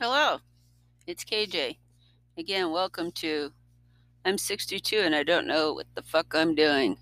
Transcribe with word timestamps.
Hello, 0.00 0.38
it's 1.08 1.24
KJ. 1.24 1.76
Again, 2.36 2.70
welcome 2.70 3.10
to 3.16 3.50
I'm 4.24 4.38
62 4.38 4.96
and 4.96 5.12
I 5.12 5.24
don't 5.24 5.48
know 5.48 5.72
what 5.72 5.88
the 5.96 6.02
fuck 6.02 6.36
I'm 6.36 6.54
doing. 6.54 6.96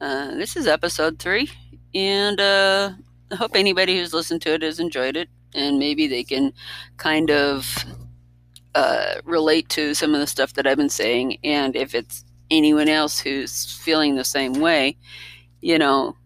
Uh, 0.00 0.34
this 0.34 0.56
is 0.56 0.66
episode 0.66 1.20
three, 1.20 1.48
and 1.94 2.40
uh, 2.40 2.90
I 3.30 3.36
hope 3.36 3.52
anybody 3.54 3.96
who's 3.96 4.12
listened 4.12 4.42
to 4.42 4.54
it 4.54 4.62
has 4.62 4.80
enjoyed 4.80 5.16
it, 5.16 5.28
and 5.54 5.78
maybe 5.78 6.08
they 6.08 6.24
can 6.24 6.52
kind 6.96 7.30
of 7.30 7.84
uh, 8.74 9.20
relate 9.22 9.68
to 9.68 9.94
some 9.94 10.12
of 10.12 10.18
the 10.18 10.26
stuff 10.26 10.54
that 10.54 10.66
I've 10.66 10.76
been 10.76 10.88
saying. 10.88 11.38
And 11.44 11.76
if 11.76 11.94
it's 11.94 12.24
anyone 12.50 12.88
else 12.88 13.20
who's 13.20 13.76
feeling 13.76 14.16
the 14.16 14.24
same 14.24 14.54
way, 14.54 14.96
you 15.60 15.78
know, 15.78 16.16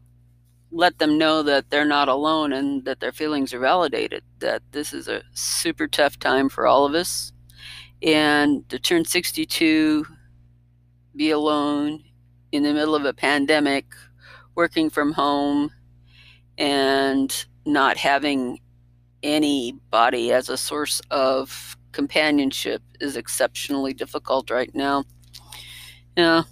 let 0.72 0.98
them 0.98 1.18
know 1.18 1.42
that 1.42 1.70
they're 1.70 1.84
not 1.84 2.08
alone 2.08 2.52
and 2.52 2.84
that 2.86 3.00
their 3.00 3.12
feelings 3.12 3.52
are 3.52 3.58
validated, 3.58 4.24
that 4.38 4.62
this 4.72 4.92
is 4.92 5.06
a 5.06 5.22
super 5.34 5.86
tough 5.86 6.18
time 6.18 6.48
for 6.48 6.66
all 6.66 6.86
of 6.86 6.94
us. 6.94 7.32
And 8.02 8.68
to 8.70 8.78
turn 8.78 9.04
62, 9.04 10.06
be 11.14 11.30
alone 11.30 12.02
in 12.50 12.62
the 12.62 12.72
middle 12.72 12.94
of 12.94 13.04
a 13.04 13.12
pandemic, 13.12 13.86
working 14.54 14.90
from 14.90 15.12
home, 15.12 15.70
and 16.58 17.46
not 17.64 17.96
having 17.96 18.58
anybody 19.22 20.32
as 20.32 20.48
a 20.48 20.56
source 20.56 21.00
of 21.10 21.76
companionship 21.92 22.82
is 23.00 23.16
exceptionally 23.16 23.92
difficult 23.92 24.50
right 24.50 24.74
now. 24.74 25.04
Yeah, 26.16 26.42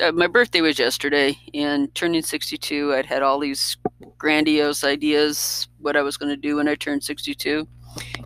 uh, 0.00 0.12
my 0.12 0.26
birthday 0.26 0.60
was 0.60 0.78
yesterday, 0.78 1.38
and 1.54 1.94
turning 1.94 2.22
62, 2.22 2.94
I'd 2.94 3.06
had 3.06 3.22
all 3.22 3.38
these 3.38 3.76
grandiose 4.16 4.84
ideas 4.84 5.68
what 5.78 5.96
I 5.96 6.02
was 6.02 6.16
going 6.16 6.30
to 6.30 6.36
do 6.36 6.56
when 6.56 6.68
I 6.68 6.74
turned 6.74 7.02
62. 7.02 7.66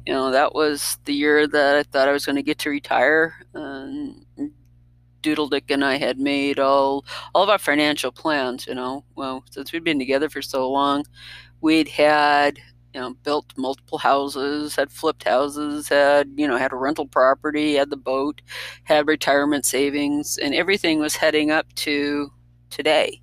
You 0.07 0.13
know, 0.13 0.31
that 0.31 0.55
was 0.55 0.99
the 1.05 1.15
year 1.15 1.47
that 1.47 1.77
I 1.77 1.83
thought 1.85 2.09
I 2.09 2.13
was 2.13 2.27
going 2.27 2.37
to 2.37 2.43
get 2.43 2.59
to 2.59 2.71
retire. 2.71 3.35
Um, 3.55 4.27
Doodledick 5.23 5.71
and 5.71 5.85
I 5.85 5.97
had 5.97 6.19
made 6.19 6.59
all 6.59 7.05
all 7.35 7.45
of 7.45 7.49
our 7.49 7.59
financial 7.59 8.11
plans. 8.11 8.67
You 8.67 8.75
know, 8.75 9.05
well, 9.15 9.45
since 9.51 9.73
we'd 9.73 9.85
been 9.85 9.99
together 9.99 10.29
for 10.29 10.43
so 10.43 10.69
long, 10.69 11.05
we'd 11.61 11.89
had 11.89 12.59
you 12.95 13.01
know, 13.01 13.15
built 13.23 13.47
multiple 13.57 13.99
houses, 13.99 14.77
had 14.77 14.91
flipped 14.91 15.25
houses, 15.25 15.89
had, 15.89 16.31
you 16.37 16.47
know, 16.47 16.57
had 16.57 16.73
a 16.73 16.77
rental 16.77 17.07
property, 17.07 17.75
had 17.75 17.91
the 17.91 17.97
boat, 17.97 18.43
had 18.85 19.07
retirement 19.09 19.65
savings, 19.65 20.39
and 20.39 20.55
everything 20.55 20.99
was 20.99 21.17
heading 21.17 21.51
up 21.51 21.73
to 21.75 22.31
today. 22.71 23.21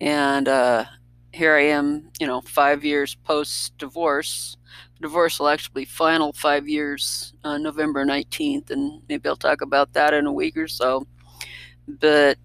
And 0.00 0.46
uh, 0.48 0.84
here 1.32 1.54
I 1.56 1.62
am, 1.62 2.10
you 2.20 2.26
know, 2.26 2.40
five 2.42 2.84
years 2.84 3.14
post 3.14 3.76
divorce. 3.78 4.56
Divorce 5.00 5.38
will 5.38 5.48
actually 5.48 5.82
be 5.82 5.84
final 5.86 6.32
five 6.32 6.68
years 6.68 7.32
on 7.44 7.62
November 7.62 8.04
19th, 8.04 8.70
and 8.70 9.02
maybe 9.08 9.28
I'll 9.28 9.36
talk 9.36 9.60
about 9.60 9.92
that 9.94 10.14
in 10.14 10.26
a 10.26 10.32
week 10.32 10.56
or 10.56 10.68
so. 10.68 11.06
But 11.88 12.38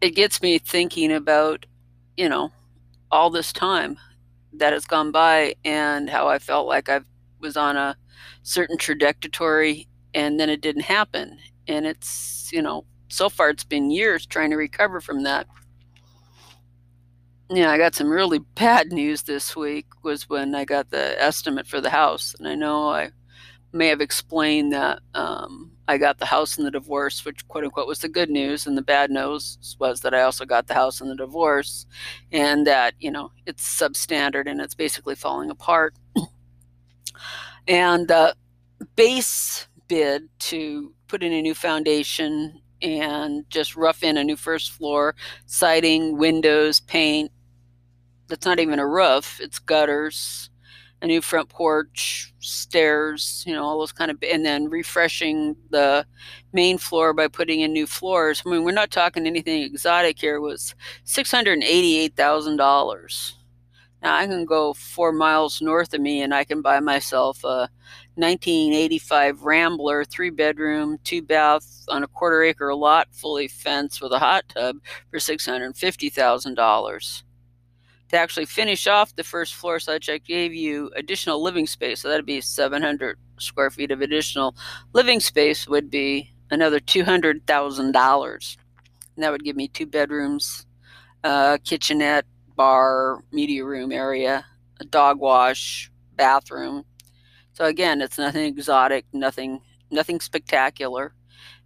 it 0.00 0.10
gets 0.10 0.42
me 0.42 0.58
thinking 0.58 1.12
about, 1.12 1.66
you 2.16 2.28
know, 2.28 2.52
all 3.10 3.30
this 3.30 3.52
time 3.52 3.98
that 4.54 4.72
has 4.72 4.84
gone 4.84 5.10
by 5.10 5.54
and 5.64 6.08
how 6.08 6.28
I 6.28 6.38
felt 6.38 6.66
like 6.66 6.88
I 6.88 7.00
was 7.40 7.56
on 7.56 7.76
a 7.76 7.96
certain 8.42 8.76
trajectory 8.78 9.88
and 10.14 10.38
then 10.38 10.50
it 10.50 10.60
didn't 10.60 10.82
happen. 10.82 11.38
And 11.68 11.86
it's, 11.86 12.50
you 12.52 12.62
know, 12.62 12.84
so 13.08 13.28
far 13.28 13.50
it's 13.50 13.64
been 13.64 13.90
years 13.90 14.26
trying 14.26 14.50
to 14.50 14.56
recover 14.56 15.00
from 15.00 15.22
that. 15.24 15.46
Yeah, 17.50 17.70
I 17.70 17.78
got 17.78 17.94
some 17.94 18.10
really 18.10 18.38
bad 18.54 18.92
news 18.92 19.22
this 19.22 19.56
week 19.56 19.86
was 20.02 20.28
when 20.28 20.54
I 20.54 20.64
got 20.64 20.90
the 20.90 21.20
estimate 21.20 21.66
for 21.66 21.80
the 21.80 21.90
house. 21.90 22.34
And 22.38 22.48
I 22.48 22.54
know 22.54 22.88
I 22.88 23.10
may 23.72 23.88
have 23.88 24.00
explained 24.00 24.72
that 24.72 25.00
um, 25.14 25.71
I 25.88 25.98
got 25.98 26.18
the 26.18 26.26
house 26.26 26.58
in 26.58 26.64
the 26.64 26.70
divorce, 26.70 27.24
which 27.24 27.46
quote 27.48 27.64
unquote 27.64 27.88
was 27.88 27.98
the 27.98 28.08
good 28.08 28.30
news, 28.30 28.66
and 28.66 28.76
the 28.76 28.82
bad 28.82 29.10
news 29.10 29.76
was 29.78 30.00
that 30.02 30.14
I 30.14 30.22
also 30.22 30.44
got 30.44 30.66
the 30.68 30.74
house 30.74 31.00
in 31.00 31.08
the 31.08 31.16
divorce, 31.16 31.86
and 32.30 32.66
that 32.66 32.94
you 33.00 33.10
know 33.10 33.32
it's 33.46 33.64
substandard 33.80 34.48
and 34.48 34.60
it's 34.60 34.74
basically 34.74 35.14
falling 35.14 35.50
apart. 35.50 35.94
and 37.68 38.08
the 38.08 38.36
base 38.96 39.66
bid 39.88 40.28
to 40.38 40.94
put 41.08 41.22
in 41.22 41.32
a 41.32 41.42
new 41.42 41.54
foundation 41.54 42.60
and 42.80 43.48
just 43.50 43.76
rough 43.76 44.02
in 44.02 44.16
a 44.16 44.24
new 44.24 44.36
first 44.36 44.72
floor, 44.72 45.14
siding, 45.46 46.16
windows, 46.16 46.80
paint. 46.80 47.30
That's 48.28 48.46
not 48.46 48.60
even 48.60 48.78
a 48.78 48.86
roof; 48.86 49.40
it's 49.42 49.58
gutters 49.58 50.48
a 51.02 51.06
new 51.06 51.20
front 51.20 51.48
porch, 51.48 52.32
stairs, 52.38 53.42
you 53.44 53.52
know, 53.52 53.64
all 53.64 53.80
those 53.80 53.92
kind 53.92 54.10
of, 54.10 54.18
and 54.22 54.46
then 54.46 54.70
refreshing 54.70 55.56
the 55.70 56.06
main 56.52 56.78
floor 56.78 57.12
by 57.12 57.26
putting 57.26 57.60
in 57.60 57.72
new 57.72 57.86
floors. 57.86 58.42
I 58.46 58.50
mean, 58.50 58.62
we're 58.62 58.70
not 58.70 58.92
talking 58.92 59.26
anything 59.26 59.62
exotic 59.62 60.20
here. 60.20 60.36
It 60.36 60.40
was 60.40 60.76
six 61.04 61.30
hundred 61.30 61.54
and 61.54 61.64
eighty-eight 61.64 62.14
thousand 62.14 62.56
dollars. 62.56 63.36
Now 64.00 64.16
I 64.16 64.26
can 64.26 64.44
go 64.44 64.74
four 64.74 65.12
miles 65.12 65.60
north 65.60 65.92
of 65.92 66.00
me, 66.00 66.22
and 66.22 66.32
I 66.32 66.44
can 66.44 66.62
buy 66.62 66.78
myself 66.78 67.42
a 67.44 67.68
1985 68.14 69.42
Rambler, 69.42 70.04
three 70.04 70.30
bedroom, 70.30 70.98
two 71.02 71.22
bath 71.22 71.84
on 71.88 72.04
a 72.04 72.08
quarter 72.08 72.42
acre 72.44 72.72
lot, 72.74 73.08
fully 73.10 73.48
fenced 73.48 74.00
with 74.00 74.12
a 74.12 74.18
hot 74.20 74.44
tub 74.48 74.76
for 75.10 75.18
six 75.18 75.46
hundred 75.46 75.76
fifty 75.76 76.10
thousand 76.10 76.54
dollars 76.54 77.24
to 78.12 78.18
actually 78.18 78.44
finish 78.44 78.86
off 78.86 79.16
the 79.16 79.24
first 79.24 79.54
floor 79.54 79.80
such 79.80 80.08
I 80.08 80.18
gave 80.18 80.54
you 80.54 80.90
additional 80.94 81.42
living 81.42 81.66
space. 81.66 82.00
So 82.00 82.08
that'd 82.08 82.26
be 82.26 82.40
700 82.40 83.18
square 83.38 83.70
feet 83.70 83.90
of 83.90 84.02
additional 84.02 84.54
living 84.92 85.18
space 85.18 85.66
would 85.66 85.90
be 85.90 86.30
another 86.50 86.78
$200,000. 86.78 88.56
And 89.16 89.24
that 89.24 89.32
would 89.32 89.44
give 89.44 89.56
me 89.56 89.68
two 89.68 89.86
bedrooms, 89.86 90.66
a 91.24 91.58
kitchenette, 91.64 92.26
bar, 92.54 93.24
media 93.32 93.64
room 93.64 93.90
area, 93.90 94.44
a 94.78 94.84
dog 94.84 95.18
wash, 95.18 95.90
bathroom. 96.14 96.84
So 97.54 97.64
again, 97.64 98.02
it's 98.02 98.18
nothing 98.18 98.44
exotic, 98.44 99.06
nothing 99.12 99.60
nothing 99.90 100.20
spectacular. 100.20 101.14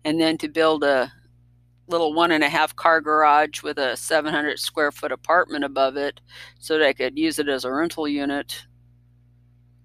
And 0.05 0.21
then 0.21 0.39
to 0.39 0.49
build 0.49 0.85
a 0.85 1.13
little 1.89 2.13
one 2.15 2.33
and 2.33 2.45
a 2.45 2.49
half 2.49 2.75
car 2.75 3.01
garage 3.01 3.63
with 3.63 3.79
a 3.79 3.97
700 3.97 4.59
square 4.59 4.93
foot 4.93 5.13
apartment 5.13 5.65
above 5.65 5.97
it 5.97 6.21
so 6.59 6.79
that 6.79 6.87
I 6.87 6.93
could 6.93 7.19
use 7.19 7.39
it 7.39 7.49
as 7.49 7.65
a 7.65 7.73
rental 7.73 8.09
unit 8.09 8.67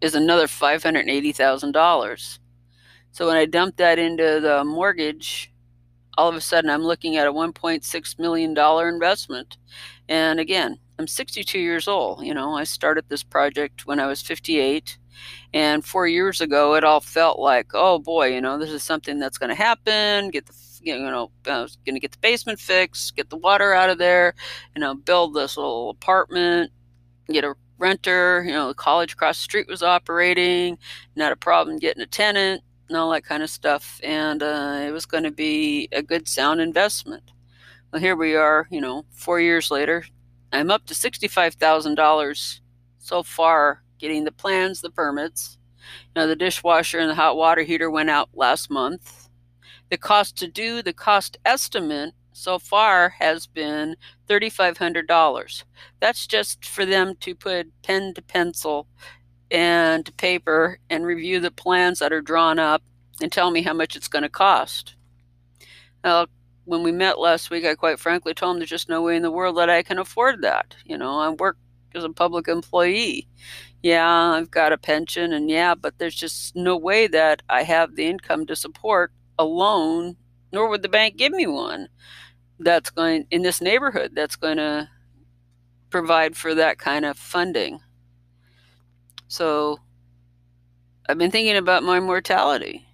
is 0.01 0.15
another 0.15 0.47
$580,000. 0.47 2.39
So 3.11 3.27
when 3.27 3.35
I 3.35 3.45
dump 3.45 3.77
that 3.77 3.99
into 3.99 4.39
the 4.39 4.63
mortgage, 4.63 5.51
all 6.17 6.29
of 6.29 6.35
a 6.35 6.41
sudden 6.41 6.69
I'm 6.69 6.83
looking 6.83 7.17
at 7.17 7.27
a 7.27 7.33
$1.6 7.33 8.19
million 8.19 8.57
investment. 8.93 9.57
And 10.09 10.39
again, 10.39 10.79
I'm 10.97 11.07
62 11.07 11.59
years 11.59 11.87
old. 11.87 12.25
You 12.25 12.33
know, 12.33 12.55
I 12.55 12.63
started 12.63 13.05
this 13.07 13.23
project 13.23 13.85
when 13.85 13.99
I 13.99 14.07
was 14.07 14.21
58. 14.21 14.97
And 15.53 15.85
four 15.85 16.07
years 16.07 16.41
ago, 16.41 16.75
it 16.75 16.83
all 16.83 17.01
felt 17.01 17.37
like, 17.37 17.71
oh 17.73 17.99
boy, 17.99 18.33
you 18.33 18.41
know, 18.41 18.57
this 18.57 18.71
is 18.71 18.83
something 18.83 19.19
that's 19.19 19.37
going 19.37 19.49
to 19.49 19.55
happen. 19.55 20.29
Get 20.29 20.45
the 20.45 20.53
you 20.81 20.97
know, 20.97 21.31
I 21.47 21.61
was 21.61 21.77
going 21.85 21.95
to 21.95 21.99
get 21.99 22.11
the 22.11 22.17
basement 22.19 22.59
fixed, 22.59 23.15
get 23.15 23.29
the 23.29 23.37
water 23.37 23.73
out 23.73 23.89
of 23.89 23.97
there, 23.97 24.33
you 24.75 24.81
know, 24.81 24.95
build 24.95 25.33
this 25.33 25.57
little 25.57 25.91
apartment, 25.91 26.71
get 27.29 27.43
a 27.43 27.55
renter. 27.77 28.43
You 28.45 28.53
know, 28.53 28.67
the 28.69 28.73
college 28.73 29.13
across 29.13 29.37
the 29.37 29.43
street 29.43 29.67
was 29.67 29.83
operating, 29.83 30.77
not 31.15 31.31
a 31.31 31.35
problem 31.35 31.77
getting 31.77 32.01
a 32.01 32.07
tenant, 32.07 32.63
and 32.87 32.97
all 32.97 33.11
that 33.11 33.25
kind 33.25 33.43
of 33.43 33.49
stuff. 33.49 33.99
And 34.03 34.41
uh, 34.41 34.83
it 34.85 34.91
was 34.91 35.05
going 35.05 35.23
to 35.23 35.31
be 35.31 35.87
a 35.91 36.01
good, 36.01 36.27
sound 36.27 36.61
investment. 36.61 37.31
Well, 37.91 38.01
here 38.01 38.15
we 38.15 38.35
are, 38.35 38.67
you 38.71 38.81
know, 38.81 39.05
four 39.11 39.39
years 39.39 39.69
later. 39.69 40.05
I'm 40.53 40.71
up 40.71 40.85
to 40.87 40.93
$65,000 40.93 42.59
so 42.99 43.23
far 43.23 43.83
getting 43.99 44.23
the 44.23 44.31
plans, 44.31 44.81
the 44.81 44.89
permits. 44.89 45.57
Now, 46.15 46.25
the 46.25 46.35
dishwasher 46.35 46.99
and 46.99 47.09
the 47.09 47.15
hot 47.15 47.37
water 47.37 47.63
heater 47.63 47.89
went 47.89 48.09
out 48.09 48.29
last 48.33 48.69
month 48.69 49.20
the 49.91 49.97
cost 49.97 50.37
to 50.37 50.47
do 50.47 50.81
the 50.81 50.93
cost 50.93 51.37
estimate 51.45 52.13
so 52.31 52.57
far 52.57 53.09
has 53.09 53.45
been 53.45 53.95
$3,500. 54.29 55.63
That's 55.99 56.25
just 56.25 56.65
for 56.65 56.85
them 56.85 57.15
to 57.19 57.35
put 57.35 57.67
pen 57.83 58.13
to 58.13 58.21
pencil 58.21 58.87
and 59.51 60.15
paper 60.15 60.79
and 60.89 61.05
review 61.05 61.41
the 61.41 61.51
plans 61.51 61.99
that 61.99 62.13
are 62.13 62.21
drawn 62.21 62.57
up 62.57 62.81
and 63.21 63.29
tell 63.31 63.51
me 63.51 63.61
how 63.61 63.73
much 63.73 63.97
it's 63.97 64.07
going 64.07 64.23
to 64.23 64.29
cost. 64.29 64.95
Now, 66.05 66.27
when 66.63 66.83
we 66.83 66.93
met 66.93 67.19
last 67.19 67.49
week, 67.49 67.65
I 67.65 67.75
quite 67.75 67.99
frankly 67.99 68.33
told 68.33 68.55
them 68.55 68.59
there's 68.59 68.69
just 68.69 68.87
no 68.87 69.01
way 69.01 69.17
in 69.17 69.23
the 69.23 69.29
world 69.29 69.57
that 69.57 69.69
I 69.69 69.83
can 69.83 69.99
afford 69.99 70.41
that. 70.41 70.73
You 70.85 70.97
know, 70.97 71.19
I 71.19 71.29
work 71.31 71.57
as 71.93 72.05
a 72.05 72.09
public 72.09 72.47
employee. 72.47 73.27
Yeah, 73.83 74.07
I've 74.07 74.51
got 74.51 74.71
a 74.71 74.77
pension, 74.77 75.33
and 75.33 75.49
yeah, 75.49 75.75
but 75.75 75.97
there's 75.97 76.15
just 76.15 76.55
no 76.55 76.77
way 76.77 77.07
that 77.07 77.41
I 77.49 77.63
have 77.63 77.95
the 77.95 78.05
income 78.05 78.45
to 78.45 78.55
support 78.55 79.11
a 79.41 79.43
loan, 79.43 80.15
nor 80.53 80.69
would 80.69 80.83
the 80.83 80.89
bank 80.89 81.17
give 81.17 81.33
me 81.33 81.47
one 81.47 81.87
that's 82.59 82.91
going 82.91 83.25
in 83.31 83.41
this 83.41 83.59
neighborhood 83.59 84.11
that's 84.13 84.35
going 84.35 84.57
to 84.57 84.87
provide 85.89 86.37
for 86.37 86.53
that 86.53 86.77
kind 86.77 87.05
of 87.05 87.17
funding. 87.17 87.79
So 89.27 89.79
I've 91.09 91.17
been 91.17 91.31
thinking 91.31 91.57
about 91.57 91.83
my 91.83 91.99
mortality. 91.99 92.85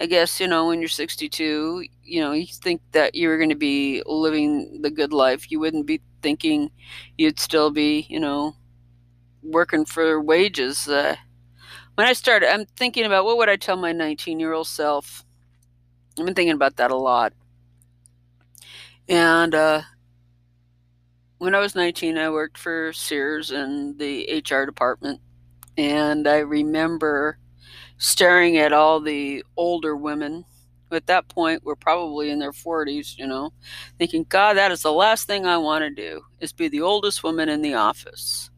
I 0.00 0.06
guess, 0.06 0.40
you 0.40 0.48
know, 0.48 0.66
when 0.66 0.80
you're 0.80 0.88
62, 0.88 1.84
you 2.02 2.20
know, 2.20 2.32
you 2.32 2.46
think 2.46 2.80
that 2.92 3.14
you 3.14 3.28
were 3.28 3.36
going 3.36 3.50
to 3.50 3.54
be 3.54 4.02
living 4.06 4.80
the 4.82 4.90
good 4.90 5.12
life. 5.12 5.50
You 5.50 5.60
wouldn't 5.60 5.86
be 5.86 6.00
thinking 6.22 6.70
you'd 7.18 7.38
still 7.38 7.70
be, 7.70 8.06
you 8.08 8.18
know, 8.18 8.56
working 9.42 9.84
for 9.84 10.20
wages. 10.20 10.88
Uh, 10.88 11.16
when 11.94 12.06
I 12.06 12.12
started, 12.12 12.52
I'm 12.52 12.66
thinking 12.76 13.04
about 13.04 13.24
what 13.24 13.36
would 13.36 13.48
I 13.48 13.56
tell 13.56 13.76
my 13.76 13.92
19 13.92 14.40
year 14.40 14.52
old 14.52 14.66
self? 14.66 15.24
I've 16.18 16.24
been 16.24 16.34
thinking 16.34 16.54
about 16.54 16.76
that 16.76 16.90
a 16.90 16.96
lot. 16.96 17.32
And 19.08 19.54
uh, 19.54 19.82
when 21.38 21.54
I 21.54 21.58
was 21.58 21.74
19, 21.74 22.18
I 22.18 22.30
worked 22.30 22.58
for 22.58 22.92
Sears 22.92 23.50
in 23.50 23.96
the 23.98 24.42
HR 24.48 24.66
department. 24.66 25.20
And 25.76 26.28
I 26.28 26.38
remember 26.38 27.38
staring 27.98 28.58
at 28.58 28.72
all 28.72 29.00
the 29.00 29.44
older 29.56 29.96
women 29.96 30.44
at 30.92 31.06
that 31.06 31.28
point 31.28 31.64
were 31.64 31.76
probably 31.76 32.30
in 32.30 32.38
their 32.38 32.52
40s, 32.52 33.16
you 33.16 33.26
know, 33.26 33.52
thinking, 33.98 34.26
God, 34.28 34.56
that 34.56 34.72
is 34.72 34.82
the 34.82 34.92
last 34.92 35.26
thing 35.26 35.46
I 35.46 35.56
want 35.56 35.82
to 35.82 35.90
do 35.90 36.22
is 36.40 36.52
be 36.52 36.68
the 36.68 36.80
oldest 36.80 37.22
woman 37.22 37.48
in 37.48 37.62
the 37.62 37.74
office. 37.74 38.50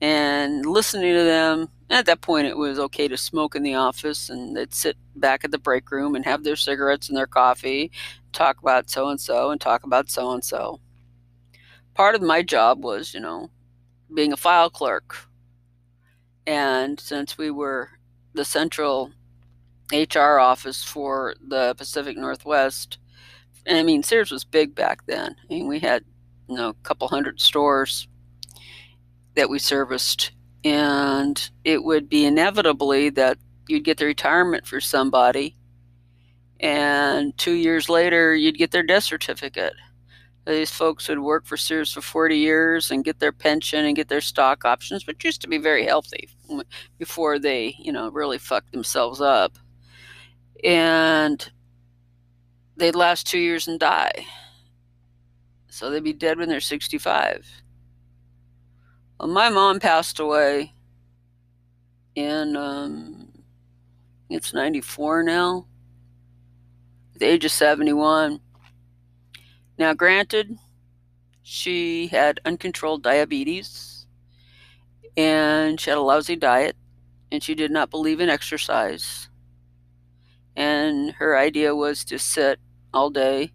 And 0.00 0.64
listening 0.64 1.14
to 1.14 1.24
them, 1.24 1.68
at 1.90 2.06
that 2.06 2.20
point 2.20 2.46
it 2.46 2.56
was 2.56 2.78
okay 2.78 3.08
to 3.08 3.16
smoke 3.16 3.54
in 3.54 3.62
the 3.62 3.74
office 3.74 4.28
and 4.28 4.56
they'd 4.56 4.74
sit 4.74 4.96
back 5.14 5.44
at 5.44 5.50
the 5.50 5.58
break 5.58 5.90
room 5.90 6.14
and 6.14 6.24
have 6.24 6.42
their 6.42 6.56
cigarettes 6.56 7.08
and 7.08 7.16
their 7.16 7.26
coffee, 7.26 7.90
talk 8.32 8.60
about 8.60 8.90
so 8.90 9.08
and 9.08 9.20
so 9.20 9.50
and 9.50 9.60
talk 9.60 9.84
about 9.84 10.10
so 10.10 10.32
and 10.32 10.44
so. 10.44 10.80
Part 11.94 12.14
of 12.14 12.22
my 12.22 12.42
job 12.42 12.84
was, 12.84 13.14
you 13.14 13.20
know, 13.20 13.50
being 14.12 14.32
a 14.32 14.36
file 14.36 14.70
clerk. 14.70 15.16
And 16.46 16.98
since 17.00 17.38
we 17.38 17.50
were 17.50 17.90
the 18.34 18.44
central 18.44 19.12
HR 19.92 20.38
office 20.38 20.84
for 20.84 21.34
the 21.46 21.74
Pacific 21.76 22.16
Northwest, 22.16 22.98
and 23.64 23.76
I 23.78 23.82
mean, 23.82 24.02
Sears 24.02 24.30
was 24.30 24.44
big 24.44 24.74
back 24.74 25.06
then. 25.06 25.34
I 25.38 25.54
mean, 25.54 25.66
we 25.66 25.80
had, 25.80 26.04
you 26.48 26.56
know, 26.56 26.68
a 26.68 26.74
couple 26.84 27.08
hundred 27.08 27.40
stores 27.40 28.06
that 29.34 29.50
we 29.50 29.58
serviced 29.58 30.32
and 30.66 31.48
it 31.62 31.84
would 31.84 32.08
be 32.08 32.24
inevitably 32.24 33.08
that 33.08 33.38
you'd 33.68 33.84
get 33.84 33.98
the 33.98 34.04
retirement 34.04 34.66
for 34.66 34.80
somebody 34.80 35.56
and 36.58 37.38
two 37.38 37.52
years 37.52 37.88
later 37.88 38.34
you'd 38.34 38.58
get 38.58 38.72
their 38.72 38.82
death 38.82 39.04
certificate. 39.04 39.74
These 40.44 40.72
folks 40.72 41.08
would 41.08 41.20
work 41.20 41.46
for 41.46 41.56
sears 41.56 41.92
for 41.92 42.00
40 42.00 42.36
years 42.36 42.90
and 42.90 43.04
get 43.04 43.20
their 43.20 43.30
pension 43.30 43.84
and 43.84 43.94
get 43.94 44.08
their 44.08 44.20
stock 44.20 44.64
options 44.64 45.06
which 45.06 45.24
used 45.24 45.40
to 45.42 45.48
be 45.48 45.58
very 45.58 45.86
healthy 45.86 46.28
before 46.98 47.38
they 47.38 47.76
you 47.78 47.92
know 47.92 48.08
really 48.10 48.38
fucked 48.38 48.72
themselves 48.72 49.20
up. 49.20 49.56
And 50.64 51.48
they'd 52.76 52.96
last 52.96 53.28
two 53.28 53.38
years 53.38 53.68
and 53.68 53.78
die. 53.78 54.26
So 55.68 55.90
they'd 55.90 56.02
be 56.02 56.12
dead 56.12 56.38
when 56.38 56.48
they're 56.48 56.58
65 56.58 57.46
well, 57.46 57.65
my 59.20 59.48
mom 59.48 59.80
passed 59.80 60.20
away 60.20 60.74
in, 62.14 62.56
um, 62.56 63.28
it's 64.28 64.52
94 64.52 65.22
now, 65.22 65.66
at 67.14 67.20
the 67.20 67.26
age 67.26 67.44
of 67.44 67.52
71. 67.52 68.40
Now, 69.78 69.94
granted, 69.94 70.58
she 71.42 72.08
had 72.08 72.40
uncontrolled 72.44 73.02
diabetes 73.02 74.06
and 75.16 75.80
she 75.80 75.90
had 75.90 75.98
a 75.98 76.02
lousy 76.02 76.36
diet 76.36 76.76
and 77.30 77.42
she 77.42 77.54
did 77.54 77.70
not 77.70 77.90
believe 77.90 78.20
in 78.20 78.28
exercise. 78.28 79.28
And 80.54 81.12
her 81.12 81.38
idea 81.38 81.74
was 81.74 82.04
to 82.06 82.18
sit 82.18 82.58
all 82.92 83.10
day, 83.10 83.52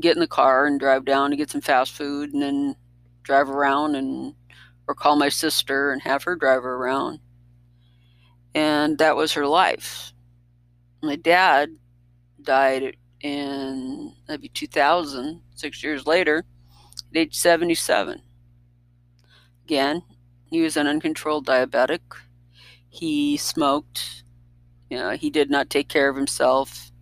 get 0.00 0.16
in 0.16 0.20
the 0.20 0.26
car 0.26 0.66
and 0.66 0.78
drive 0.78 1.04
down 1.04 1.30
to 1.30 1.36
get 1.36 1.50
some 1.50 1.60
fast 1.60 1.92
food 1.92 2.32
and 2.32 2.42
then 2.42 2.76
drive 3.22 3.50
around 3.50 3.96
and 3.96 4.34
or 4.88 4.94
call 4.94 5.16
my 5.16 5.28
sister 5.28 5.90
and 5.90 6.02
have 6.02 6.24
her 6.24 6.36
drive 6.36 6.62
her 6.62 6.74
around. 6.74 7.20
And 8.54 8.98
that 8.98 9.16
was 9.16 9.32
her 9.34 9.46
life. 9.46 10.12
My 11.02 11.16
dad 11.16 11.70
died 12.42 12.96
in 13.20 14.12
maybe 14.28 14.48
2000, 14.48 15.42
six 15.54 15.82
years 15.82 16.06
later, 16.06 16.44
at 17.10 17.16
age 17.16 17.36
77. 17.36 18.22
Again, 19.64 20.02
he 20.46 20.62
was 20.62 20.76
an 20.76 20.86
uncontrolled 20.86 21.46
diabetic. 21.46 22.00
He 22.88 23.36
smoked. 23.36 24.22
You 24.88 24.98
know, 24.98 25.10
he 25.10 25.28
did 25.28 25.50
not 25.50 25.68
take 25.68 25.88
care 25.88 26.08
of 26.08 26.16
himself. 26.16 26.92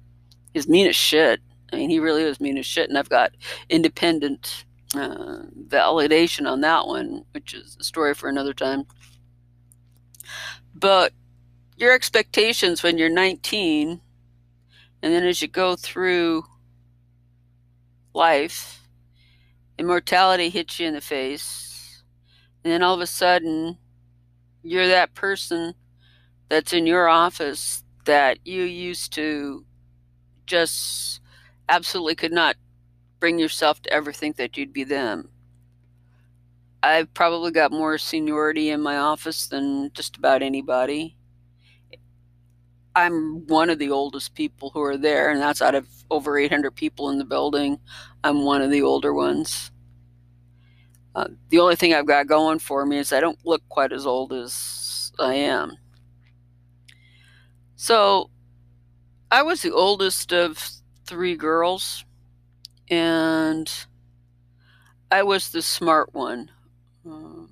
He's 0.53 0.67
mean 0.67 0.87
as 0.87 0.97
shit. 0.97 1.41
I 1.73 1.77
mean, 1.77 1.91
he 1.91 1.99
really 1.99 2.25
was 2.25 2.41
mean 2.41 2.57
as 2.57 2.67
shit. 2.67 2.89
And 2.89 2.97
I've 2.97 3.11
got 3.11 3.33
independent 3.69 4.65
uh, 4.97 5.43
validation 5.69 6.51
on 6.51 6.61
that 6.63 6.87
one, 6.87 7.25
which 7.33 7.55
is 7.55 7.77
a 7.81 7.85
story 7.85 8.15
for 8.15 8.29
another 8.29 8.55
time. 8.55 8.85
But 10.75 11.13
your 11.77 11.93
expectations 11.93 12.83
when 12.83 12.99
you're 12.99 13.09
19, 13.09 14.01
and 15.03 15.13
then 15.13 15.25
as 15.25 15.43
you 15.43 15.49
go 15.49 15.77
through 15.77 16.45
life, 18.15 18.89
immortality 19.79 20.49
hits 20.49 20.79
you 20.79 20.87
in 20.89 20.95
the 20.95 21.01
face, 21.01 22.03
and 22.63 22.73
then 22.73 22.83
all 22.83 22.95
of 22.95 23.01
a 23.01 23.07
sudden, 23.07 23.79
you're 24.63 24.89
that 24.89 25.15
person 25.15 25.75
that's 26.49 26.73
in 26.73 26.87
your 26.87 27.09
office 27.09 27.83
that 28.05 28.39
you 28.47 28.63
used 28.63 29.13
to 29.15 29.65
just 30.47 31.21
absolutely 31.69 32.15
could 32.15 32.33
not 32.33 32.57
bring 33.25 33.39
yourself 33.39 33.81
to 33.81 33.91
ever 33.91 34.13
think 34.13 34.37
that 34.37 34.55
you'd 34.55 34.71
be 34.71 34.85
them. 34.85 35.31
I've 36.83 37.15
probably 37.15 37.53
got 37.53 37.73
more 37.73 37.97
seniority 37.97 38.69
in 38.69 38.83
my 38.83 38.99
office 38.99 39.47
than 39.47 39.91
just 39.95 40.19
about 40.19 40.43
anybody. 40.43 41.17
I'm 42.95 43.47
one 43.47 43.71
of 43.71 43.79
the 43.79 43.91
oldest 43.91 44.35
people 44.35 44.69
who 44.69 44.83
are 44.83 44.99
there, 44.99 45.31
and 45.31 45.41
that's 45.41 45.63
out 45.63 45.75
of 45.75 45.89
over 46.11 46.37
800 46.37 46.73
people 46.73 47.09
in 47.09 47.17
the 47.17 47.25
building. 47.25 47.81
I'm 48.23 48.45
one 48.45 48.61
of 48.61 48.71
the 48.71 48.83
older 48.83 49.15
ones. 49.15 49.71
Uh, 51.15 51.29
the 51.49 51.61
only 51.61 51.77
thing 51.77 51.95
I've 51.95 52.07
got 52.07 52.27
going 52.27 52.59
for 52.59 52.85
me 52.85 52.99
is 52.99 53.11
I 53.11 53.21
don't 53.21 53.39
look 53.47 53.63
quite 53.71 53.91
as 53.95 54.05
old 54.05 54.35
as 54.35 55.13
I 55.19 55.33
am. 55.33 55.79
So 57.77 58.29
I 59.31 59.43
was 59.43 59.63
the 59.63 59.73
oldest 59.73 60.31
of 60.35 60.63
three 61.07 61.37
girls 61.37 62.05
and 62.91 63.71
I 65.11 65.23
was 65.23 65.51
the 65.51 65.63
smart 65.63 66.15
one. 66.15 66.51
Um, 67.07 67.51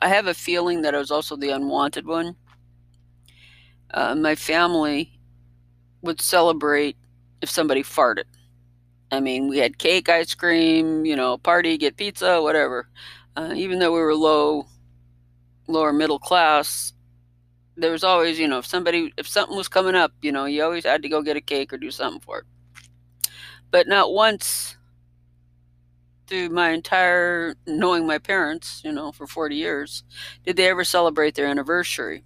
I 0.00 0.08
have 0.08 0.26
a 0.26 0.34
feeling 0.34 0.82
that 0.82 0.94
I 0.94 0.98
was 0.98 1.10
also 1.10 1.36
the 1.36 1.50
unwanted 1.50 2.06
one. 2.06 2.36
Uh, 3.90 4.14
my 4.14 4.34
family 4.34 5.18
would 6.02 6.20
celebrate 6.20 6.96
if 7.40 7.50
somebody 7.50 7.82
farted. 7.82 8.24
I 9.10 9.20
mean, 9.20 9.48
we 9.48 9.58
had 9.58 9.78
cake, 9.78 10.08
ice 10.08 10.34
cream, 10.34 11.04
you 11.06 11.14
know, 11.14 11.38
party, 11.38 11.78
get 11.78 11.96
pizza, 11.96 12.42
whatever. 12.42 12.88
Uh, 13.36 13.52
even 13.54 13.78
though 13.78 13.92
we 13.92 14.00
were 14.00 14.14
low, 14.14 14.66
lower 15.68 15.92
middle 15.92 16.18
class, 16.18 16.92
there 17.76 17.92
was 17.92 18.04
always, 18.04 18.38
you 18.38 18.48
know, 18.48 18.58
if 18.58 18.66
somebody, 18.66 19.12
if 19.16 19.28
something 19.28 19.56
was 19.56 19.68
coming 19.68 19.94
up, 19.94 20.12
you 20.22 20.32
know, 20.32 20.46
you 20.46 20.62
always 20.64 20.84
had 20.84 21.02
to 21.02 21.08
go 21.08 21.22
get 21.22 21.36
a 21.36 21.40
cake 21.40 21.72
or 21.72 21.76
do 21.76 21.90
something 21.90 22.20
for 22.20 22.38
it. 22.40 22.44
But 23.74 23.88
not 23.88 24.12
once 24.12 24.76
through 26.28 26.50
my 26.50 26.70
entire 26.70 27.56
knowing 27.66 28.06
my 28.06 28.18
parents, 28.18 28.80
you 28.84 28.92
know, 28.92 29.10
for 29.10 29.26
40 29.26 29.56
years, 29.56 30.04
did 30.44 30.54
they 30.54 30.68
ever 30.68 30.84
celebrate 30.84 31.34
their 31.34 31.48
anniversary. 31.48 32.22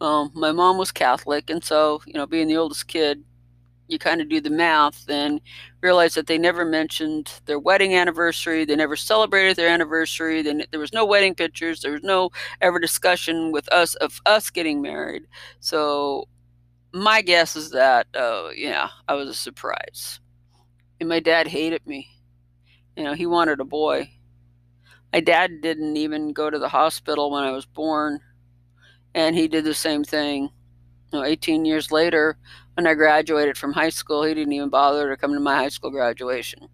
Well, 0.00 0.30
my 0.32 0.52
mom 0.52 0.78
was 0.78 0.90
Catholic, 0.90 1.50
and 1.50 1.62
so, 1.62 2.00
you 2.06 2.14
know, 2.14 2.26
being 2.26 2.48
the 2.48 2.56
oldest 2.56 2.88
kid, 2.88 3.24
you 3.88 3.98
kind 3.98 4.22
of 4.22 4.30
do 4.30 4.40
the 4.40 4.48
math 4.48 5.04
and 5.10 5.42
realize 5.82 6.14
that 6.14 6.28
they 6.28 6.38
never 6.38 6.64
mentioned 6.64 7.30
their 7.44 7.58
wedding 7.58 7.94
anniversary. 7.94 8.64
They 8.64 8.74
never 8.74 8.96
celebrated 8.96 9.58
their 9.58 9.68
anniversary. 9.68 10.40
They, 10.40 10.64
there 10.70 10.80
was 10.80 10.94
no 10.94 11.04
wedding 11.04 11.34
pictures. 11.34 11.82
There 11.82 11.92
was 11.92 12.02
no 12.02 12.30
ever 12.62 12.78
discussion 12.78 13.52
with 13.52 13.70
us 13.70 13.96
of 13.96 14.18
us 14.24 14.48
getting 14.48 14.80
married. 14.80 15.24
So 15.60 16.26
my 16.94 17.20
guess 17.20 17.54
is 17.54 17.70
that, 17.72 18.06
uh, 18.14 18.48
yeah, 18.56 18.88
I 19.06 19.14
was 19.14 19.28
a 19.28 19.34
surprise. 19.34 20.20
And 21.00 21.08
my 21.08 21.20
dad 21.20 21.48
hated 21.48 21.86
me. 21.86 22.08
You 22.96 23.04
know, 23.04 23.14
he 23.14 23.26
wanted 23.26 23.60
a 23.60 23.64
boy. 23.64 24.10
My 25.12 25.20
dad 25.20 25.60
didn't 25.62 25.96
even 25.96 26.32
go 26.32 26.50
to 26.50 26.58
the 26.58 26.68
hospital 26.68 27.30
when 27.30 27.44
I 27.44 27.52
was 27.52 27.64
born, 27.64 28.20
and 29.14 29.34
he 29.34 29.48
did 29.48 29.64
the 29.64 29.74
same 29.74 30.04
thing. 30.04 30.50
You 31.12 31.20
know, 31.20 31.24
18 31.24 31.64
years 31.64 31.90
later, 31.90 32.36
when 32.74 32.86
I 32.86 32.94
graduated 32.94 33.56
from 33.56 33.72
high 33.72 33.88
school, 33.88 34.24
he 34.24 34.34
didn't 34.34 34.52
even 34.52 34.68
bother 34.68 35.08
to 35.08 35.16
come 35.16 35.32
to 35.32 35.40
my 35.40 35.56
high 35.56 35.68
school 35.68 35.90
graduation. 35.90 36.68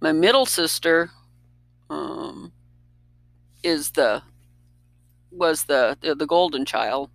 My 0.00 0.12
middle 0.12 0.44
sister 0.46 1.10
um, 1.88 2.52
is 3.62 3.92
the 3.92 4.22
was 5.30 5.64
the, 5.64 5.96
the, 6.00 6.14
the 6.14 6.26
golden 6.26 6.64
child, 6.64 7.10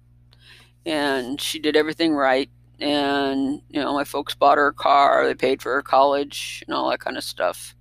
and 0.86 1.40
she 1.40 1.60
did 1.60 1.76
everything 1.76 2.14
right. 2.14 2.50
And 2.80 3.62
you 3.70 3.82
know, 3.82 3.94
my 3.94 4.04
folks 4.04 4.36
bought 4.36 4.58
her 4.58 4.68
a 4.68 4.74
car, 4.74 5.26
they 5.26 5.36
paid 5.36 5.62
for 5.62 5.74
her 5.74 5.82
college, 5.82 6.64
and 6.68 6.76
all 6.76 6.90
that 6.90 7.00
kind 7.02 7.18
of 7.18 7.24
stuff. 7.24 7.76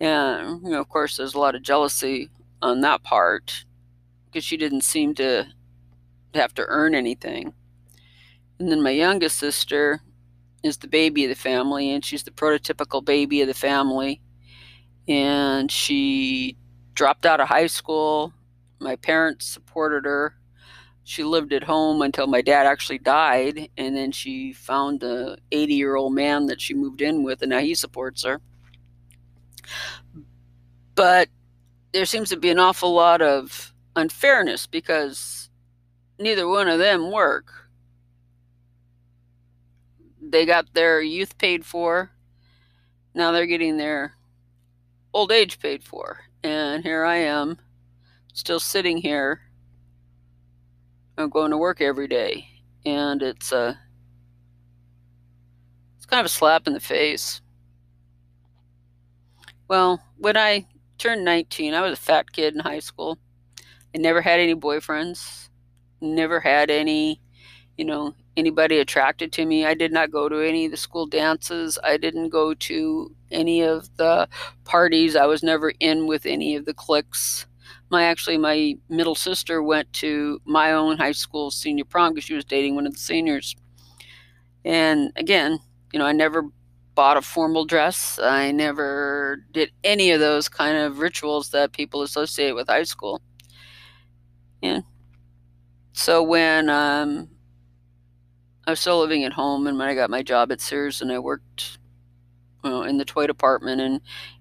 And 0.00 0.62
you 0.62 0.70
know, 0.70 0.80
of 0.80 0.88
course, 0.88 1.16
there's 1.16 1.34
a 1.34 1.38
lot 1.40 1.54
of 1.54 1.62
jealousy 1.62 2.30
on 2.60 2.80
that 2.80 3.02
part 3.02 3.64
because 4.26 4.44
she 4.44 4.56
didn't 4.56 4.82
seem 4.82 5.14
to 5.16 5.46
have 6.34 6.54
to 6.54 6.64
earn 6.66 6.94
anything. 6.94 7.54
And 8.58 8.70
then 8.70 8.82
my 8.82 8.90
youngest 8.90 9.38
sister 9.38 10.00
is 10.62 10.78
the 10.78 10.88
baby 10.88 11.24
of 11.24 11.30
the 11.30 11.36
family, 11.36 11.90
and 11.90 12.04
she's 12.04 12.24
the 12.24 12.30
prototypical 12.30 13.04
baby 13.04 13.40
of 13.40 13.48
the 13.48 13.54
family. 13.54 14.20
And 15.06 15.70
she 15.70 16.56
dropped 16.94 17.24
out 17.24 17.40
of 17.40 17.48
high 17.48 17.68
school. 17.68 18.32
My 18.80 18.96
parents 18.96 19.46
supported 19.46 20.04
her. 20.04 20.34
She 21.08 21.24
lived 21.24 21.54
at 21.54 21.62
home 21.62 22.02
until 22.02 22.26
my 22.26 22.42
dad 22.42 22.66
actually 22.66 22.98
died, 22.98 23.70
and 23.78 23.96
then 23.96 24.12
she 24.12 24.52
found 24.52 25.00
the 25.00 25.38
80 25.50 25.72
year 25.72 25.96
old 25.96 26.12
man 26.12 26.44
that 26.48 26.60
she 26.60 26.74
moved 26.74 27.00
in 27.00 27.22
with, 27.22 27.40
and 27.40 27.48
now 27.48 27.60
he 27.60 27.74
supports 27.74 28.24
her. 28.24 28.42
But 30.94 31.30
there 31.94 32.04
seems 32.04 32.28
to 32.28 32.36
be 32.36 32.50
an 32.50 32.58
awful 32.58 32.92
lot 32.92 33.22
of 33.22 33.72
unfairness 33.96 34.66
because 34.66 35.48
neither 36.18 36.46
one 36.46 36.68
of 36.68 36.78
them 36.78 37.10
work. 37.10 37.70
They 40.20 40.44
got 40.44 40.74
their 40.74 41.00
youth 41.00 41.38
paid 41.38 41.64
for. 41.64 42.10
Now 43.14 43.32
they're 43.32 43.46
getting 43.46 43.78
their 43.78 44.12
old 45.14 45.32
age 45.32 45.58
paid 45.58 45.82
for. 45.82 46.20
And 46.42 46.82
here 46.82 47.02
I 47.02 47.16
am, 47.16 47.56
still 48.34 48.60
sitting 48.60 48.98
here. 48.98 49.47
I'm 51.18 51.30
going 51.30 51.50
to 51.50 51.58
work 51.58 51.80
every 51.80 52.06
day. 52.06 52.46
And 52.86 53.22
it's 53.22 53.50
a 53.50 53.58
uh, 53.58 53.74
it's 55.96 56.06
kind 56.06 56.20
of 56.20 56.26
a 56.26 56.28
slap 56.28 56.68
in 56.68 56.74
the 56.74 56.80
face. 56.80 57.40
Well, 59.66 60.00
when 60.16 60.36
I 60.36 60.66
turned 60.96 61.24
19, 61.24 61.74
I 61.74 61.82
was 61.82 61.98
a 61.98 62.00
fat 62.00 62.32
kid 62.32 62.54
in 62.54 62.60
high 62.60 62.78
school. 62.78 63.18
I 63.94 63.98
never 63.98 64.22
had 64.22 64.38
any 64.38 64.54
boyfriends, 64.54 65.48
never 66.00 66.38
had 66.38 66.70
any, 66.70 67.20
you 67.76 67.84
know, 67.84 68.14
anybody 68.36 68.78
attracted 68.78 69.32
to 69.32 69.44
me. 69.44 69.66
I 69.66 69.74
did 69.74 69.92
not 69.92 70.12
go 70.12 70.28
to 70.28 70.40
any 70.40 70.66
of 70.66 70.70
the 70.70 70.76
school 70.76 71.06
dances. 71.06 71.78
I 71.82 71.96
didn't 71.96 72.28
go 72.28 72.54
to 72.54 73.14
any 73.32 73.62
of 73.62 73.94
the 73.96 74.28
parties. 74.64 75.16
I 75.16 75.26
was 75.26 75.42
never 75.42 75.72
in 75.80 76.06
with 76.06 76.26
any 76.26 76.54
of 76.54 76.64
the 76.64 76.74
cliques. 76.74 77.46
My 77.90 78.04
actually 78.04 78.38
my 78.38 78.76
middle 78.88 79.14
sister 79.14 79.62
went 79.62 79.92
to 79.94 80.40
my 80.44 80.72
own 80.72 80.98
high 80.98 81.12
school 81.12 81.50
senior 81.50 81.84
prom 81.84 82.12
because 82.12 82.24
she 82.24 82.34
was 82.34 82.44
dating 82.44 82.74
one 82.74 82.86
of 82.86 82.92
the 82.92 82.98
seniors. 82.98 83.56
And 84.64 85.12
again, 85.16 85.58
you 85.92 85.98
know, 85.98 86.04
I 86.04 86.12
never 86.12 86.44
bought 86.94 87.16
a 87.16 87.22
formal 87.22 87.64
dress. 87.64 88.18
I 88.18 88.50
never 88.50 89.44
did 89.52 89.70
any 89.84 90.10
of 90.10 90.20
those 90.20 90.48
kind 90.48 90.76
of 90.76 90.98
rituals 90.98 91.50
that 91.50 91.72
people 91.72 92.02
associate 92.02 92.52
with 92.52 92.68
high 92.68 92.82
school. 92.82 93.22
Yeah. 94.60 94.80
So 95.92 96.22
when 96.22 96.68
um, 96.68 97.28
I 98.66 98.70
was 98.70 98.80
still 98.80 98.98
living 98.98 99.24
at 99.24 99.32
home, 99.32 99.66
and 99.66 99.78
when 99.78 99.88
I 99.88 99.94
got 99.94 100.10
my 100.10 100.22
job 100.22 100.52
at 100.52 100.60
Sears, 100.60 101.00
and 101.00 101.10
I 101.10 101.18
worked 101.18 101.78
know, 102.68 102.82
in 102.82 102.98
the 102.98 103.04
toy 103.04 103.26
department, 103.26 103.80
and 103.80 103.94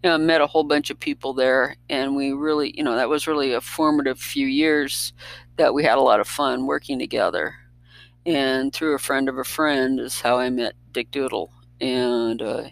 you 0.04 0.10
know, 0.10 0.18
met 0.18 0.42
a 0.42 0.48
whole 0.48 0.64
bunch 0.64 0.90
of 0.90 1.00
people 1.00 1.34
there, 1.34 1.76
and 1.90 2.16
we 2.16 2.32
really, 2.32 2.74
you 2.76 2.84
know, 2.84 2.96
that 2.96 3.10
was 3.10 3.28
really 3.28 3.54
a 3.54 3.62
formative 3.62 4.20
few 4.20 4.48
years 4.48 5.14
that 5.58 5.74
we 5.74 5.84
had 5.84 5.98
a 5.98 6.02
lot 6.02 6.20
of 6.20 6.28
fun 6.28 6.66
working 6.66 7.00
together. 7.00 7.56
And 8.26 8.74
through 8.74 8.94
a 8.94 9.00
friend 9.00 9.30
of 9.30 9.38
a 9.38 9.44
friend 9.44 10.00
is 10.00 10.20
how 10.22 10.38
I 10.38 10.50
met 10.50 10.74
Dick 10.92 11.12
Doodle, 11.12 11.52
and 11.80 12.42
uh, 12.42 12.64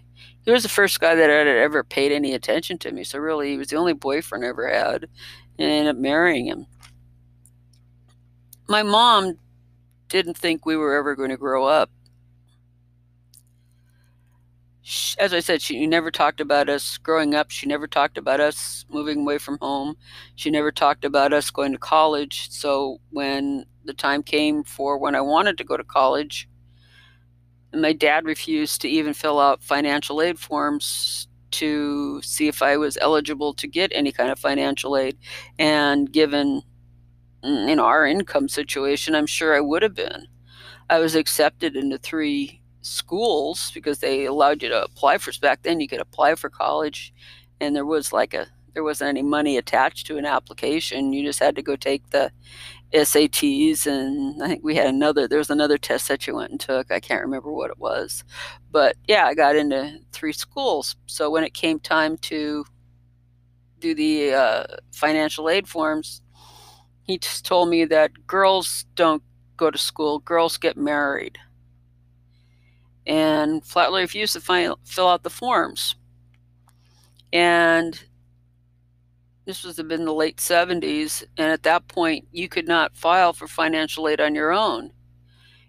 he 0.43 0.51
was 0.51 0.63
the 0.63 0.69
first 0.69 0.99
guy 0.99 1.15
that 1.15 1.29
had 1.29 1.47
ever 1.47 1.83
paid 1.83 2.11
any 2.11 2.33
attention 2.33 2.77
to 2.79 2.91
me. 2.91 3.03
So 3.03 3.19
really, 3.19 3.51
he 3.51 3.57
was 3.57 3.69
the 3.69 3.77
only 3.77 3.93
boyfriend 3.93 4.43
I 4.43 4.49
ever 4.49 4.67
had, 4.69 5.07
and 5.57 5.71
I 5.71 5.75
ended 5.75 5.95
up 5.95 6.01
marrying 6.01 6.47
him 6.47 6.67
my 8.67 8.83
mom 8.83 9.37
didn't 10.09 10.37
think 10.37 10.65
we 10.65 10.75
were 10.75 10.95
ever 10.95 11.15
going 11.15 11.29
to 11.29 11.37
grow 11.37 11.65
up. 11.65 11.89
As 15.17 15.33
I 15.33 15.39
said, 15.39 15.61
she 15.61 15.87
never 15.87 16.11
talked 16.11 16.39
about 16.39 16.69
us 16.69 16.97
growing 16.97 17.33
up. 17.33 17.49
She 17.49 17.65
never 17.65 17.87
talked 17.87 18.17
about 18.17 18.39
us 18.39 18.85
moving 18.89 19.21
away 19.21 19.39
from 19.39 19.57
home. 19.59 19.95
She 20.35 20.51
never 20.51 20.71
talked 20.71 21.05
about 21.05 21.33
us 21.33 21.49
going 21.49 21.71
to 21.71 21.79
college. 21.79 22.51
So 22.51 22.99
when 23.09 23.65
the 23.85 23.93
time 23.93 24.21
came 24.21 24.63
for 24.63 24.97
when 24.97 25.15
I 25.15 25.21
wanted 25.21 25.57
to 25.57 25.63
go 25.63 25.75
to 25.75 25.83
college, 25.83 26.47
my 27.73 27.93
dad 27.93 28.25
refused 28.25 28.81
to 28.81 28.89
even 28.89 29.13
fill 29.13 29.39
out 29.39 29.63
financial 29.63 30.21
aid 30.21 30.39
forms 30.39 31.27
to 31.51 32.21
see 32.21 32.47
if 32.47 32.61
I 32.61 32.77
was 32.77 32.97
eligible 33.01 33.53
to 33.55 33.67
get 33.67 33.91
any 33.95 34.11
kind 34.11 34.31
of 34.31 34.37
financial 34.39 34.97
aid. 34.97 35.17
And 35.57 36.11
given 36.11 36.61
mm, 37.43 37.69
in 37.69 37.79
our 37.79 38.05
income 38.05 38.49
situation 38.49 39.15
i'm 39.15 39.25
sure 39.27 39.55
i 39.55 39.59
would 39.59 39.83
have 39.83 39.93
been 39.93 40.27
i 40.89 40.99
was 40.99 41.15
accepted 41.15 41.75
into 41.75 41.97
three 41.97 42.61
schools 42.85 43.71
because 43.73 43.99
they 43.99 44.25
allowed 44.25 44.61
you 44.61 44.69
to 44.69 44.83
apply 44.83 45.17
for 45.17 45.31
back 45.41 45.63
then 45.63 45.79
you 45.79 45.87
could 45.87 46.01
apply 46.01 46.35
for 46.35 46.49
college 46.49 47.13
and 47.59 47.75
there 47.75 47.85
was 47.85 48.13
like 48.13 48.33
a 48.33 48.47
there 48.73 48.83
wasn't 48.83 49.07
any 49.07 49.21
money 49.21 49.55
attached 49.55 50.05
to 50.05 50.17
an 50.17 50.25
application. 50.25 51.13
You 51.13 51.23
just 51.23 51.39
had 51.39 51.55
to 51.55 51.61
go 51.61 51.77
take 51.77 52.09
the 52.09 52.29
SATs 52.93 53.87
and 53.87 54.43
I 54.43 54.49
think 54.49 54.63
we 54.65 54.75
had 54.75 54.87
another 54.87 55.27
there 55.27 55.39
was 55.39 55.49
another 55.49 55.77
test 55.77 56.07
that 56.09 56.27
you 56.27 56.35
went 56.35 56.51
and 56.51 56.59
took. 56.59 56.91
I 56.91 56.99
can't 56.99 57.21
remember 57.21 57.51
what 57.51 57.71
it 57.71 57.79
was. 57.79 58.23
But 58.71 58.97
yeah 59.07 59.25
I 59.25 59.33
got 59.33 59.55
into 59.55 59.99
three 60.11 60.33
schools. 60.33 60.95
So 61.07 61.29
when 61.29 61.43
it 61.43 61.53
came 61.53 61.79
time 61.79 62.17
to 62.17 62.65
do 63.79 63.95
the 63.95 64.33
uh, 64.33 64.63
financial 64.93 65.49
aid 65.49 65.67
forms 65.67 66.21
he 67.03 67.19
just 67.19 67.45
told 67.45 67.69
me 67.69 67.85
that 67.85 68.25
girls 68.27 68.85
don't 68.95 69.21
go 69.57 69.69
to 69.69 69.77
school, 69.77 70.19
girls 70.19 70.57
get 70.57 70.75
married. 70.75 71.37
And 73.07 73.63
flatly 73.63 74.01
refused 74.01 74.33
to 74.33 74.77
fill 74.83 75.07
out 75.07 75.23
the 75.23 75.29
forms. 75.29 75.95
And 77.31 78.01
this 79.45 79.63
was 79.63 79.77
in 79.77 80.05
the 80.05 80.13
late 80.13 80.37
70s. 80.37 81.23
And 81.37 81.51
at 81.51 81.63
that 81.63 81.87
point, 81.87 82.27
you 82.31 82.49
could 82.49 82.67
not 82.67 82.95
file 82.95 83.33
for 83.33 83.47
financial 83.47 84.07
aid 84.07 84.19
on 84.19 84.33
your 84.33 84.51
own. 84.51 84.91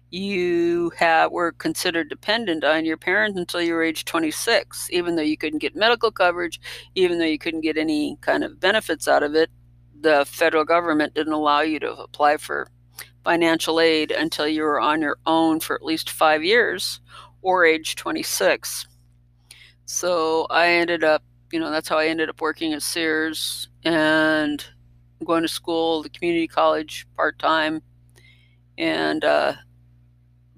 You 0.09 0.91
have, 0.97 1.31
were 1.31 1.51
considered 1.51 2.09
dependent 2.09 2.63
on 2.63 2.85
your 2.85 2.97
parents 2.97 3.37
until 3.37 3.61
you 3.61 3.73
were 3.73 3.83
age 3.83 4.05
26, 4.05 4.89
even 4.91 5.15
though 5.15 5.21
you 5.21 5.37
couldn't 5.37 5.59
get 5.59 5.75
medical 5.75 6.11
coverage, 6.11 6.61
even 6.95 7.19
though 7.19 7.25
you 7.25 7.37
couldn't 7.37 7.61
get 7.61 7.77
any 7.77 8.17
kind 8.21 8.43
of 8.43 8.59
benefits 8.59 9.07
out 9.07 9.21
of 9.21 9.35
it 9.35 9.49
the 10.01 10.25
federal 10.25 10.65
government 10.65 11.13
didn't 11.13 11.33
allow 11.33 11.61
you 11.61 11.79
to 11.79 11.91
apply 11.93 12.37
for 12.37 12.67
financial 13.23 13.79
aid 13.79 14.11
until 14.11 14.47
you 14.47 14.61
were 14.61 14.79
on 14.79 15.01
your 15.01 15.17
own 15.25 15.59
for 15.59 15.75
at 15.75 15.83
least 15.83 16.09
five 16.09 16.43
years 16.43 17.01
or 17.47 17.63
age 17.63 17.95
26. 17.95 18.87
So 19.85 20.47
I 20.49 20.67
ended 20.67 21.05
up, 21.05 21.23
you 21.49 21.61
know, 21.61 21.71
that's 21.71 21.87
how 21.87 21.97
I 21.97 22.07
ended 22.07 22.27
up 22.27 22.41
working 22.41 22.73
at 22.73 22.81
Sears 22.81 23.69
and 23.85 24.65
going 25.23 25.43
to 25.43 25.47
school, 25.47 26.03
the 26.03 26.09
community 26.09 26.49
college 26.49 27.07
part 27.15 27.39
time. 27.39 27.81
And 28.77 29.23
uh, 29.23 29.53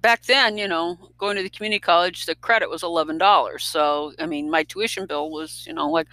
back 0.02 0.24
then, 0.24 0.58
you 0.58 0.68
know, 0.68 0.98
going 1.20 1.38
to 1.38 1.44
the 1.44 1.50
community 1.52 1.80
college, 1.80 2.26
the 2.26 2.34
credit 2.34 2.72
was 2.72 2.82
$11. 2.82 3.62
So, 3.62 4.14
I 4.18 4.26
mean, 4.26 4.50
my 4.50 4.64
tuition 4.64 5.06
bill 5.06 5.30
was, 5.30 5.66
you 5.68 5.74
know, 5.74 5.92
like 5.92 6.08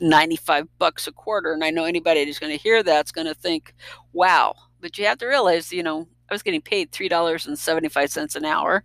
95 0.00 0.66
bucks 0.78 1.06
a 1.06 1.12
quarter. 1.12 1.52
And 1.52 1.62
I 1.62 1.68
know 1.68 1.84
anybody 1.84 2.24
who's 2.24 2.38
going 2.38 2.56
to 2.56 2.62
hear 2.62 2.82
that's 2.82 3.12
going 3.12 3.26
to 3.26 3.34
think, 3.34 3.74
wow. 4.14 4.54
But 4.80 4.96
you 4.96 5.04
have 5.04 5.18
to 5.18 5.26
realize, 5.26 5.74
you 5.74 5.82
know, 5.82 6.08
I 6.28 6.34
was 6.34 6.42
getting 6.42 6.60
paid 6.60 6.90
$3.75 6.92 8.36
an 8.36 8.44
hour. 8.44 8.84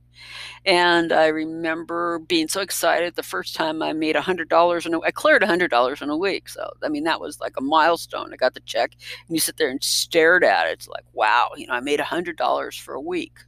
And 0.65 1.11
I 1.11 1.27
remember 1.27 2.19
being 2.19 2.47
so 2.47 2.61
excited 2.61 3.15
the 3.15 3.23
first 3.23 3.55
time 3.55 3.81
I 3.81 3.93
made 3.93 4.15
$100 4.15 4.85
in 4.85 4.93
a 4.93 5.01
I 5.01 5.11
cleared 5.11 5.41
$100 5.41 6.01
in 6.01 6.09
a 6.09 6.17
week. 6.17 6.49
So, 6.49 6.71
I 6.83 6.89
mean, 6.89 7.03
that 7.05 7.19
was 7.19 7.39
like 7.39 7.53
a 7.57 7.61
milestone. 7.61 8.31
I 8.31 8.35
got 8.35 8.53
the 8.53 8.59
check 8.61 8.91
and 9.27 9.35
you 9.35 9.39
sit 9.39 9.57
there 9.57 9.69
and 9.69 9.83
stared 9.83 10.43
at 10.43 10.67
it. 10.67 10.73
It's 10.73 10.87
like, 10.87 11.05
wow, 11.13 11.49
you 11.57 11.65
know, 11.65 11.73
I 11.73 11.79
made 11.79 11.99
$100 11.99 12.79
for 12.79 12.93
a 12.93 13.01
week. 13.01 13.39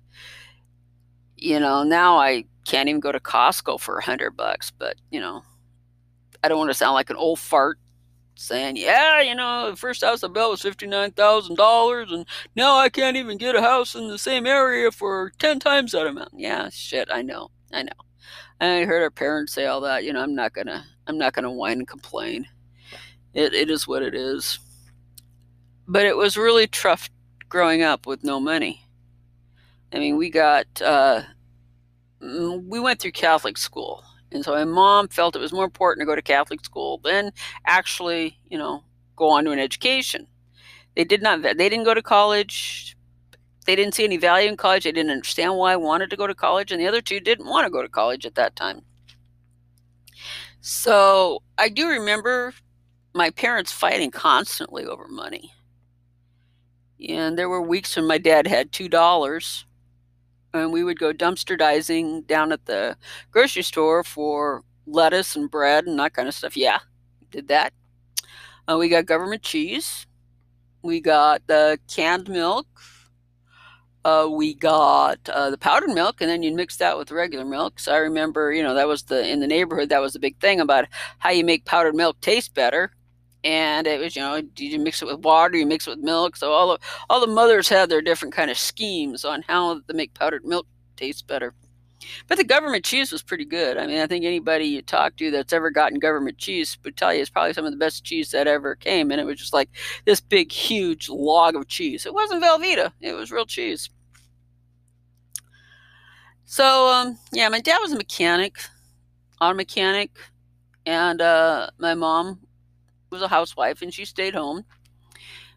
You 1.37 1.59
know, 1.59 1.83
now 1.83 2.17
I 2.17 2.45
can't 2.65 2.89
even 2.89 3.01
go 3.01 3.11
to 3.11 3.19
Costco 3.19 3.79
for 3.79 3.97
a 3.97 4.03
hundred 4.03 4.31
bucks, 4.31 4.71
but 4.71 4.95
you 5.11 5.19
know, 5.19 5.43
I 6.43 6.47
don't 6.47 6.57
want 6.57 6.69
to 6.69 6.73
sound 6.73 6.93
like 6.95 7.09
an 7.09 7.15
old 7.15 7.39
fart 7.39 7.77
saying, 8.35 8.77
yeah, 8.77 9.21
you 9.21 9.35
know, 9.35 9.71
the 9.71 9.77
first 9.77 10.03
house 10.03 10.23
I 10.23 10.27
built 10.27 10.51
was 10.51 10.61
$59,000 10.63 12.13
and 12.13 12.25
now 12.55 12.77
I 12.77 12.89
can't 12.89 13.17
even 13.17 13.37
get 13.37 13.55
a 13.55 13.61
house 13.61 13.95
in 13.95 14.07
the 14.07 14.17
same 14.17 14.47
area 14.47 14.91
for 14.91 15.31
10 15.39 15.59
times 15.59 15.91
that 15.93 16.07
amount. 16.07 16.31
Yeah, 16.35 16.69
shit, 16.71 17.09
I 17.11 17.21
know. 17.21 17.49
I 17.71 17.83
know. 17.83 17.93
I 18.61 18.85
heard 18.85 19.03
our 19.03 19.11
parents 19.11 19.53
say 19.53 19.65
all 19.67 19.81
that, 19.81 20.03
you 20.05 20.13
know, 20.13 20.21
I'm 20.21 20.35
not 20.35 20.53
going 20.53 20.67
to 20.67 20.83
I'm 21.07 21.17
not 21.17 21.33
going 21.33 21.43
to 21.43 21.51
whine 21.51 21.79
and 21.79 21.87
complain. 21.87 22.47
It 23.33 23.53
it 23.53 23.69
is 23.71 23.87
what 23.87 24.03
it 24.03 24.15
is. 24.15 24.59
but 25.87 26.05
it 26.05 26.17
was 26.17 26.37
really 26.37 26.67
tough 26.67 27.09
growing 27.49 27.81
up 27.83 28.05
with 28.05 28.23
no 28.23 28.39
money. 28.39 28.85
I 29.93 29.99
mean, 29.99 30.17
we 30.17 30.29
got, 30.29 30.67
uh, 30.81 31.23
we 32.21 32.79
went 32.79 32.99
through 32.99 33.11
Catholic 33.11 33.57
school. 33.57 34.03
And 34.33 34.43
so 34.43 34.51
my 34.51 34.65
mom 34.65 35.07
felt 35.07 35.35
it 35.35 35.39
was 35.39 35.53
more 35.53 35.65
important 35.65 36.01
to 36.01 36.05
go 36.05 36.15
to 36.15 36.21
Catholic 36.21 36.63
school 36.65 36.99
than 37.03 37.31
actually, 37.65 38.37
you 38.49 38.57
know, 38.57 38.83
go 39.15 39.29
on 39.29 39.45
to 39.45 39.51
an 39.51 39.59
education. 39.59 40.27
They 40.95 41.03
did 41.03 41.21
not, 41.21 41.41
they 41.41 41.53
didn't 41.53 41.83
go 41.83 41.93
to 41.93 42.01
college. 42.01 42.97
They 43.65 43.75
didn't 43.75 43.93
see 43.93 44.03
any 44.03 44.17
value 44.17 44.49
in 44.49 44.57
college. 44.57 44.83
They 44.83 44.91
didn't 44.91 45.11
understand 45.11 45.55
why 45.55 45.73
I 45.73 45.77
wanted 45.77 46.09
to 46.09 46.17
go 46.17 46.27
to 46.27 46.35
college. 46.35 46.71
And 46.71 46.81
the 46.81 46.87
other 46.87 47.01
two 47.01 47.19
didn't 47.19 47.47
want 47.47 47.65
to 47.65 47.71
go 47.71 47.81
to 47.81 47.87
college 47.87 48.25
at 48.25 48.35
that 48.35 48.55
time. 48.55 48.81
So 50.61 51.43
I 51.57 51.69
do 51.69 51.87
remember 51.87 52.53
my 53.13 53.29
parents 53.29 53.71
fighting 53.71 54.11
constantly 54.11 54.85
over 54.85 55.07
money. 55.07 55.53
And 57.07 57.37
there 57.37 57.49
were 57.49 57.61
weeks 57.61 57.95
when 57.95 58.07
my 58.07 58.17
dad 58.17 58.47
had 58.47 58.71
$2 58.71 59.63
and 60.53 60.71
we 60.71 60.83
would 60.83 60.99
go 60.99 61.11
dumpster 61.13 61.57
diving 61.57 62.21
down 62.23 62.51
at 62.51 62.65
the 62.65 62.95
grocery 63.31 63.63
store 63.63 64.03
for 64.03 64.63
lettuce 64.85 65.35
and 65.35 65.49
bread 65.49 65.85
and 65.85 65.97
that 65.99 66.13
kind 66.13 66.27
of 66.27 66.33
stuff. 66.33 66.55
Yeah, 66.55 66.79
did 67.31 67.47
that. 67.47 67.73
Uh, 68.67 68.77
we 68.77 68.89
got 68.89 69.05
government 69.05 69.41
cheese. 69.41 70.05
We 70.81 70.99
got 70.99 71.45
the 71.47 71.79
canned 71.93 72.29
milk. 72.29 72.67
Uh, 74.05 74.27
we 74.29 74.53
got 74.53 75.17
uh, 75.29 75.49
the 75.49 75.57
powdered 75.57 75.89
milk, 75.89 76.19
and 76.19 76.29
then 76.29 76.43
you 76.43 76.53
mix 76.53 76.75
that 76.77 76.97
with 76.97 77.09
regular 77.09 77.45
milk. 77.45 77.79
So 77.79 77.93
I 77.93 77.97
remember, 77.97 78.51
you 78.51 78.61
know, 78.61 78.73
that 78.73 78.87
was 78.87 79.03
the 79.03 79.27
in 79.27 79.39
the 79.39 79.47
neighborhood. 79.47 79.89
That 79.89 80.01
was 80.01 80.11
the 80.11 80.19
big 80.19 80.37
thing 80.39 80.59
about 80.59 80.87
how 81.19 81.29
you 81.29 81.45
make 81.45 81.63
powdered 81.63 81.95
milk 81.95 82.19
taste 82.19 82.53
better. 82.53 82.91
And 83.43 83.87
it 83.87 83.99
was, 83.99 84.15
you 84.15 84.21
know, 84.21 84.41
you 84.55 84.79
mix 84.79 85.01
it 85.01 85.05
with 85.05 85.19
water? 85.19 85.57
You 85.57 85.65
mix 85.65 85.87
it 85.87 85.91
with 85.91 85.99
milk. 85.99 86.37
So 86.37 86.51
all 86.51 86.69
the 86.69 86.79
all 87.09 87.19
the 87.19 87.27
mothers 87.27 87.67
had 87.67 87.89
their 87.89 88.01
different 88.01 88.33
kind 88.33 88.49
of 88.49 88.57
schemes 88.57 89.25
on 89.25 89.41
how 89.41 89.81
to 89.81 89.93
make 89.93 90.13
powdered 90.13 90.45
milk 90.45 90.65
taste 90.95 91.27
better. 91.27 91.53
But 92.27 92.37
the 92.37 92.43
government 92.43 92.85
cheese 92.85 93.11
was 93.11 93.23
pretty 93.23 93.45
good. 93.45 93.77
I 93.77 93.87
mean, 93.87 93.99
I 93.99 94.07
think 94.07 94.25
anybody 94.25 94.65
you 94.65 94.81
talk 94.81 95.15
to 95.17 95.31
that's 95.31 95.53
ever 95.53 95.69
gotten 95.69 95.99
government 95.99 96.37
cheese 96.37 96.77
would 96.83 96.97
tell 96.97 97.13
you 97.13 97.21
it's 97.21 97.29
probably 97.29 97.53
some 97.53 97.65
of 97.65 97.71
the 97.71 97.77
best 97.77 98.03
cheese 98.03 98.31
that 98.31 98.47
ever 98.47 98.75
came. 98.75 99.11
And 99.11 99.19
it 99.19 99.25
was 99.25 99.39
just 99.39 99.53
like 99.53 99.69
this 100.05 100.19
big, 100.19 100.51
huge 100.51 101.09
log 101.09 101.55
of 101.55 101.67
cheese. 101.67 102.05
It 102.05 102.13
wasn't 102.13 102.43
Velveeta, 102.43 102.91
it 103.01 103.13
was 103.13 103.31
real 103.31 103.45
cheese. 103.45 103.89
So, 106.45 106.87
um, 106.89 107.17
yeah, 107.31 107.49
my 107.49 107.61
dad 107.61 107.79
was 107.79 107.93
a 107.93 107.97
mechanic, 107.97 108.57
auto 109.41 109.55
mechanic, 109.55 110.11
and 110.85 111.21
uh, 111.21 111.69
my 111.79 111.95
mom 111.95 112.39
was 113.13 113.21
a 113.21 113.29
housewife 113.29 113.81
and 113.81 113.93
she 113.93 114.03
stayed 114.05 114.35
home. 114.35 114.65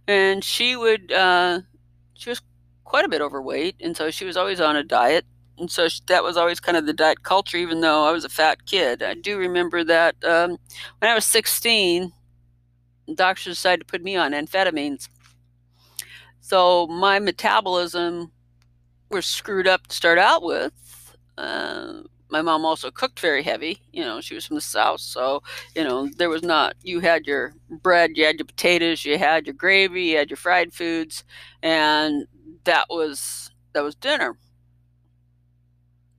And 0.06 0.44
she 0.44 0.76
would, 0.76 1.10
uh, 1.10 1.62
she 2.14 2.30
was 2.30 2.40
quite 2.84 3.04
a 3.04 3.08
bit 3.08 3.20
overweight, 3.20 3.74
and 3.80 3.96
so 3.96 4.12
she 4.12 4.24
was 4.24 4.36
always 4.36 4.60
on 4.60 4.76
a 4.76 4.84
diet 4.84 5.24
and 5.58 5.70
so 5.70 5.88
that 6.06 6.22
was 6.22 6.36
always 6.36 6.60
kind 6.60 6.76
of 6.76 6.86
the 6.86 6.92
diet 6.92 7.22
culture, 7.22 7.56
even 7.56 7.80
though 7.80 8.04
I 8.04 8.12
was 8.12 8.24
a 8.24 8.28
fat 8.28 8.66
kid. 8.66 9.02
I 9.02 9.14
do 9.14 9.38
remember 9.38 9.84
that 9.84 10.16
um, 10.22 10.58
when 10.98 11.10
I 11.10 11.14
was 11.14 11.24
16, 11.24 12.12
doctors 13.14 13.56
decided 13.56 13.80
to 13.80 13.86
put 13.86 14.02
me 14.02 14.16
on 14.16 14.32
amphetamines. 14.32 15.08
So 16.40 16.86
my 16.86 17.18
metabolism 17.18 18.32
was 19.10 19.24
screwed 19.24 19.66
up 19.66 19.86
to 19.86 19.96
start 19.96 20.18
out 20.18 20.42
with. 20.42 20.72
Uh, 21.38 22.02
my 22.30 22.42
mom 22.42 22.64
also 22.64 22.90
cooked 22.90 23.20
very 23.20 23.42
heavy. 23.42 23.80
You 23.92 24.04
know, 24.04 24.20
she 24.20 24.34
was 24.34 24.46
from 24.46 24.56
the 24.56 24.60
South. 24.60 25.00
So, 25.00 25.42
you 25.74 25.84
know, 25.84 26.08
there 26.16 26.28
was 26.30 26.42
not, 26.42 26.74
you 26.82 27.00
had 27.00 27.26
your 27.26 27.54
bread, 27.70 28.12
you 28.16 28.24
had 28.24 28.38
your 28.38 28.46
potatoes, 28.46 29.04
you 29.04 29.18
had 29.18 29.46
your 29.46 29.54
gravy, 29.54 30.04
you 30.04 30.16
had 30.18 30.30
your 30.30 30.36
fried 30.36 30.72
foods, 30.72 31.24
and 31.62 32.26
that 32.64 32.86
was, 32.90 33.50
that 33.74 33.84
was 33.84 33.94
dinner 33.94 34.36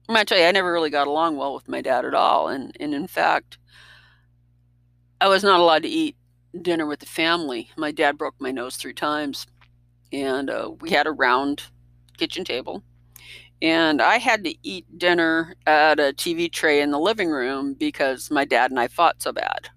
I'm 0.08 0.14
gonna 0.14 0.24
tell 0.24 0.38
you, 0.38 0.44
I 0.46 0.52
never 0.52 0.72
really 0.72 0.90
got 0.90 1.06
along 1.06 1.36
well 1.36 1.54
with 1.54 1.68
my 1.68 1.82
dad 1.82 2.04
at 2.06 2.14
all, 2.14 2.48
and 2.48 2.74
and 2.80 2.94
in 2.94 3.06
fact, 3.06 3.58
I 5.20 5.28
was 5.28 5.44
not 5.44 5.60
allowed 5.60 5.82
to 5.82 5.88
eat 5.88 6.16
dinner 6.62 6.86
with 6.86 7.00
the 7.00 7.06
family. 7.06 7.70
My 7.76 7.92
dad 7.92 8.16
broke 8.18 8.34
my 8.40 8.50
nose 8.50 8.76
three 8.76 8.94
times, 8.94 9.46
and 10.12 10.50
uh, 10.50 10.70
we 10.80 10.90
had 10.90 11.06
a 11.06 11.12
round 11.12 11.64
kitchen 12.16 12.44
table, 12.44 12.82
and 13.62 14.00
I 14.00 14.18
had 14.18 14.44
to 14.44 14.54
eat 14.62 14.86
dinner 14.98 15.54
at 15.66 15.98
a 15.98 16.12
TV 16.12 16.50
tray 16.50 16.80
in 16.80 16.90
the 16.90 16.98
living 16.98 17.30
room 17.30 17.74
because 17.74 18.30
my 18.30 18.44
dad 18.44 18.70
and 18.70 18.78
I 18.80 18.88
fought 18.88 19.22
so 19.22 19.32
bad. 19.32 19.68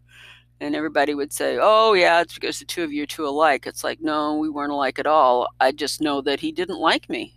And 0.60 0.76
everybody 0.76 1.16
would 1.16 1.34
say, 1.34 1.58
"Oh 1.62 1.94
yeah, 1.94 2.22
it's 2.22 2.36
because 2.36 2.60
the 2.60 2.66
two 2.66 2.84
of 2.84 2.94
you 2.94 3.04
are 3.04 3.08
too 3.08 3.28
alike." 3.28 3.66
It's 3.68 3.84
like, 3.84 4.00
no, 4.02 4.36
we 4.38 4.50
weren't 4.50 4.72
alike 4.72 5.00
at 5.00 5.08
all. 5.08 5.48
I 5.60 5.72
just 5.72 6.02
know 6.02 6.22
that 6.22 6.40
he 6.42 6.52
didn't 6.52 6.80
like 6.80 7.10
me. 7.10 7.34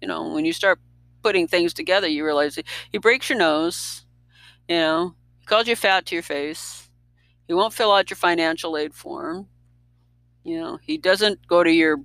You 0.00 0.08
know, 0.08 0.28
when 0.28 0.44
you 0.44 0.52
start 0.52 0.80
putting 1.22 1.46
things 1.48 1.74
together, 1.74 2.08
you 2.08 2.24
realize 2.24 2.58
he 2.92 2.98
breaks 2.98 3.28
your 3.28 3.38
nose, 3.38 4.06
you 4.68 4.76
know, 4.76 5.14
he 5.38 5.46
calls 5.46 5.68
you 5.68 5.76
fat 5.76 6.06
to 6.06 6.14
your 6.16 6.22
face, 6.22 6.90
he 7.48 7.54
won't 7.54 7.74
fill 7.74 7.92
out 7.92 8.10
your 8.10 8.16
financial 8.16 8.76
aid 8.76 8.94
form, 8.94 9.48
you 10.44 10.58
know, 10.58 10.78
he 10.82 10.98
doesn't 10.98 11.46
go 11.46 11.62
to 11.62 11.70
your 11.72 12.00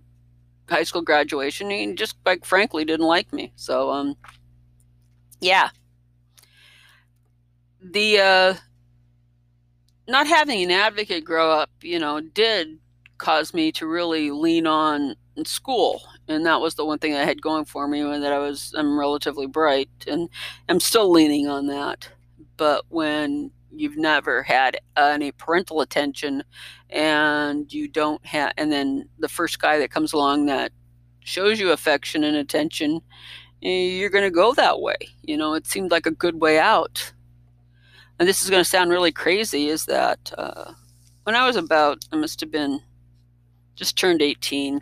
high 0.74 0.84
school 0.84 1.02
graduation. 1.02 1.70
He 1.70 1.94
just, 1.94 2.16
like, 2.26 2.46
frankly, 2.46 2.86
didn't 2.86 3.06
like 3.06 3.32
me. 3.32 3.54
So, 3.56 3.92
um, 3.92 4.16
yeah. 5.40 5.70
The, 7.82 8.20
uh, 8.20 8.54
not 10.08 10.28
having 10.28 10.64
an 10.64 10.72
advocate 10.72 11.24
grow 11.24 11.52
up, 11.52 11.70
you 11.82 12.00
know, 12.00 12.20
did 12.20 12.80
cause 13.18 13.54
me 13.54 13.72
to 13.72 13.88
really 13.88 14.32
lean 14.32 14.68
on 14.68 15.16
school 15.46 16.02
and 16.28 16.46
that 16.46 16.62
was 16.62 16.76
the 16.76 16.86
one 16.86 17.00
thing 17.00 17.16
I 17.16 17.24
had 17.24 17.42
going 17.42 17.66
for 17.66 17.88
me 17.88 18.02
and 18.02 18.24
that 18.24 18.34
I 18.34 18.40
was 18.40 18.74
I'm 18.78 19.00
relatively 19.00 19.48
bright 19.48 19.90
and 20.08 20.30
I'm 20.70 20.80
still 20.80 21.12
leaning 21.12 21.48
on 21.48 21.68
that 21.68 22.08
but 22.58 22.86
when 22.90 23.52
you've 23.76 23.98
never 23.98 24.44
had 24.44 24.78
any 24.98 25.32
parental 25.32 25.82
attention 25.82 26.44
and 26.90 27.72
you 27.74 27.88
don't 27.88 28.26
have 28.26 28.54
and 28.58 28.72
then 28.72 29.08
the 29.20 29.30
first 29.30 29.60
guy 29.60 29.80
that 29.80 29.92
comes 29.92 30.14
along 30.14 30.46
that 30.46 30.72
shows 31.22 31.60
you 31.60 31.72
affection 31.72 32.24
and 32.24 32.36
attention 32.38 33.00
you're 33.62 34.10
going 34.10 34.24
to 34.24 34.30
go 34.30 34.54
that 34.54 34.82
way 34.82 34.98
you 35.22 35.38
know 35.38 35.54
it 35.54 35.66
seemed 35.66 35.92
like 35.92 36.06
a 36.06 36.12
good 36.12 36.40
way 36.42 36.60
out. 36.60 37.14
And 38.20 38.30
this 38.30 38.44
is 38.44 38.50
going 38.50 38.64
to 38.64 38.70
sound 38.70 38.92
really 38.92 39.12
crazy 39.12 39.70
is 39.70 39.86
that 39.86 40.32
uh, 40.38 40.74
when 41.24 41.36
i 41.36 41.46
was 41.46 41.56
about 41.56 42.06
i 42.12 42.16
must 42.16 42.40
have 42.40 42.52
been 42.52 42.80
just 43.76 43.98
turned 43.98 44.22
18 44.22 44.82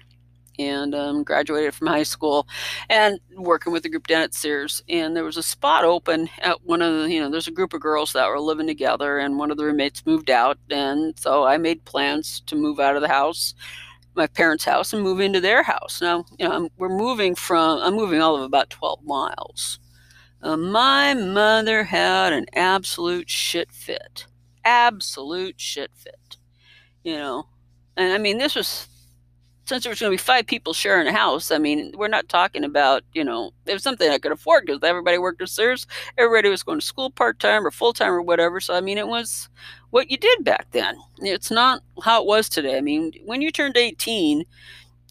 and 0.62 0.94
um, 0.94 1.24
graduated 1.24 1.74
from 1.74 1.88
high 1.88 2.04
school 2.04 2.48
and 2.90 3.20
working 3.36 3.74
with 3.74 3.86
a 3.86 3.90
group 3.90 4.08
down 4.08 4.22
at 4.22 4.34
Sears. 4.34 4.84
And 4.88 5.16
there 5.16 5.24
was 5.24 5.38
a 5.38 5.44
spot 5.44 5.84
open 5.84 6.30
at 6.40 6.64
one 6.64 6.82
of 6.82 6.94
the, 6.94 7.12
you 7.12 7.20
know, 7.20 7.30
there's 7.30 7.48
a 7.48 7.52
group 7.52 7.74
of 7.74 7.82
girls 7.82 8.14
that 8.14 8.28
were 8.28 8.40
living 8.40 8.68
together, 8.68 9.18
and 9.18 9.38
one 9.38 9.52
of 9.52 9.58
the 9.58 9.66
roommates 9.66 10.06
moved 10.06 10.30
out. 10.30 10.58
And 10.70 11.18
so 11.20 11.44
I 11.44 11.58
made 11.58 11.86
plans 11.86 12.42
to 12.48 12.56
move 12.56 12.80
out 12.80 12.96
of 12.96 13.02
the 13.02 13.08
house, 13.08 13.54
my 14.16 14.28
parents' 14.28 14.66
house, 14.66 14.94
and 14.94 15.04
move 15.04 15.20
into 15.20 15.42
their 15.42 15.64
house. 15.64 16.02
Now, 16.02 16.26
you 16.38 16.48
know, 16.48 16.54
I'm, 16.54 16.70
we're 16.78 16.90
moving 16.90 17.36
from, 17.36 17.80
I'm 17.80 17.96
moving 17.96 18.22
all 18.22 18.36
of 18.36 18.44
about 18.44 18.70
12 18.70 19.04
miles. 19.04 19.80
Uh, 20.44 20.58
my 20.58 21.14
mother 21.14 21.84
had 21.84 22.34
an 22.34 22.46
absolute 22.54 23.30
shit 23.30 23.72
fit. 23.72 24.26
Absolute 24.66 25.60
shit 25.60 25.92
fit. 25.96 26.38
You 27.04 27.16
know, 27.16 27.48
and 27.98 28.14
I 28.14 28.18
mean, 28.18 28.38
this 28.38 28.56
was 28.56 28.88
since 29.72 29.86
there 29.86 29.90
was 29.90 30.02
going 30.02 30.12
to 30.12 30.18
be 30.18 30.22
five 30.22 30.46
people 30.46 30.74
sharing 30.74 31.08
a 31.08 31.14
house, 31.14 31.50
I 31.50 31.58
mean, 31.58 31.94
we're 31.96 32.10
not 32.10 32.28
talking 32.28 32.66
about, 32.66 33.04
you 33.14 33.24
know, 33.24 33.52
it 33.66 33.72
was 33.72 33.84
something 33.84 34.12
I 34.12 34.18
could 34.18 34.34
afford 34.34 34.66
because 34.66 34.84
everybody 34.84 35.18
worked 35.18 35.42
at 35.42 35.48
Sears. 35.48 35.88
Everybody 36.18 36.50
was 36.50 36.62
going 36.62 36.82
to 36.82 36.86
school 36.86 37.10
part 37.10 37.40
time 37.40 37.66
or 37.66 37.72
full 37.72 37.94
time 37.94 38.12
or 38.12 38.22
whatever. 38.22 38.60
So, 38.60 38.74
I 38.74 38.82
mean, 38.82 38.98
it 38.98 39.08
was 39.08 39.48
what 39.92 40.12
you 40.12 40.18
did 40.18 40.44
back 40.44 40.68
then. 40.72 40.98
It's 41.20 41.50
not 41.50 41.84
how 42.04 42.22
it 42.22 42.28
was 42.28 42.50
today. 42.50 42.78
I 42.78 42.82
mean, 42.82 43.14
when 43.24 43.42
you 43.42 43.50
turned 43.50 43.78
18 43.78 44.44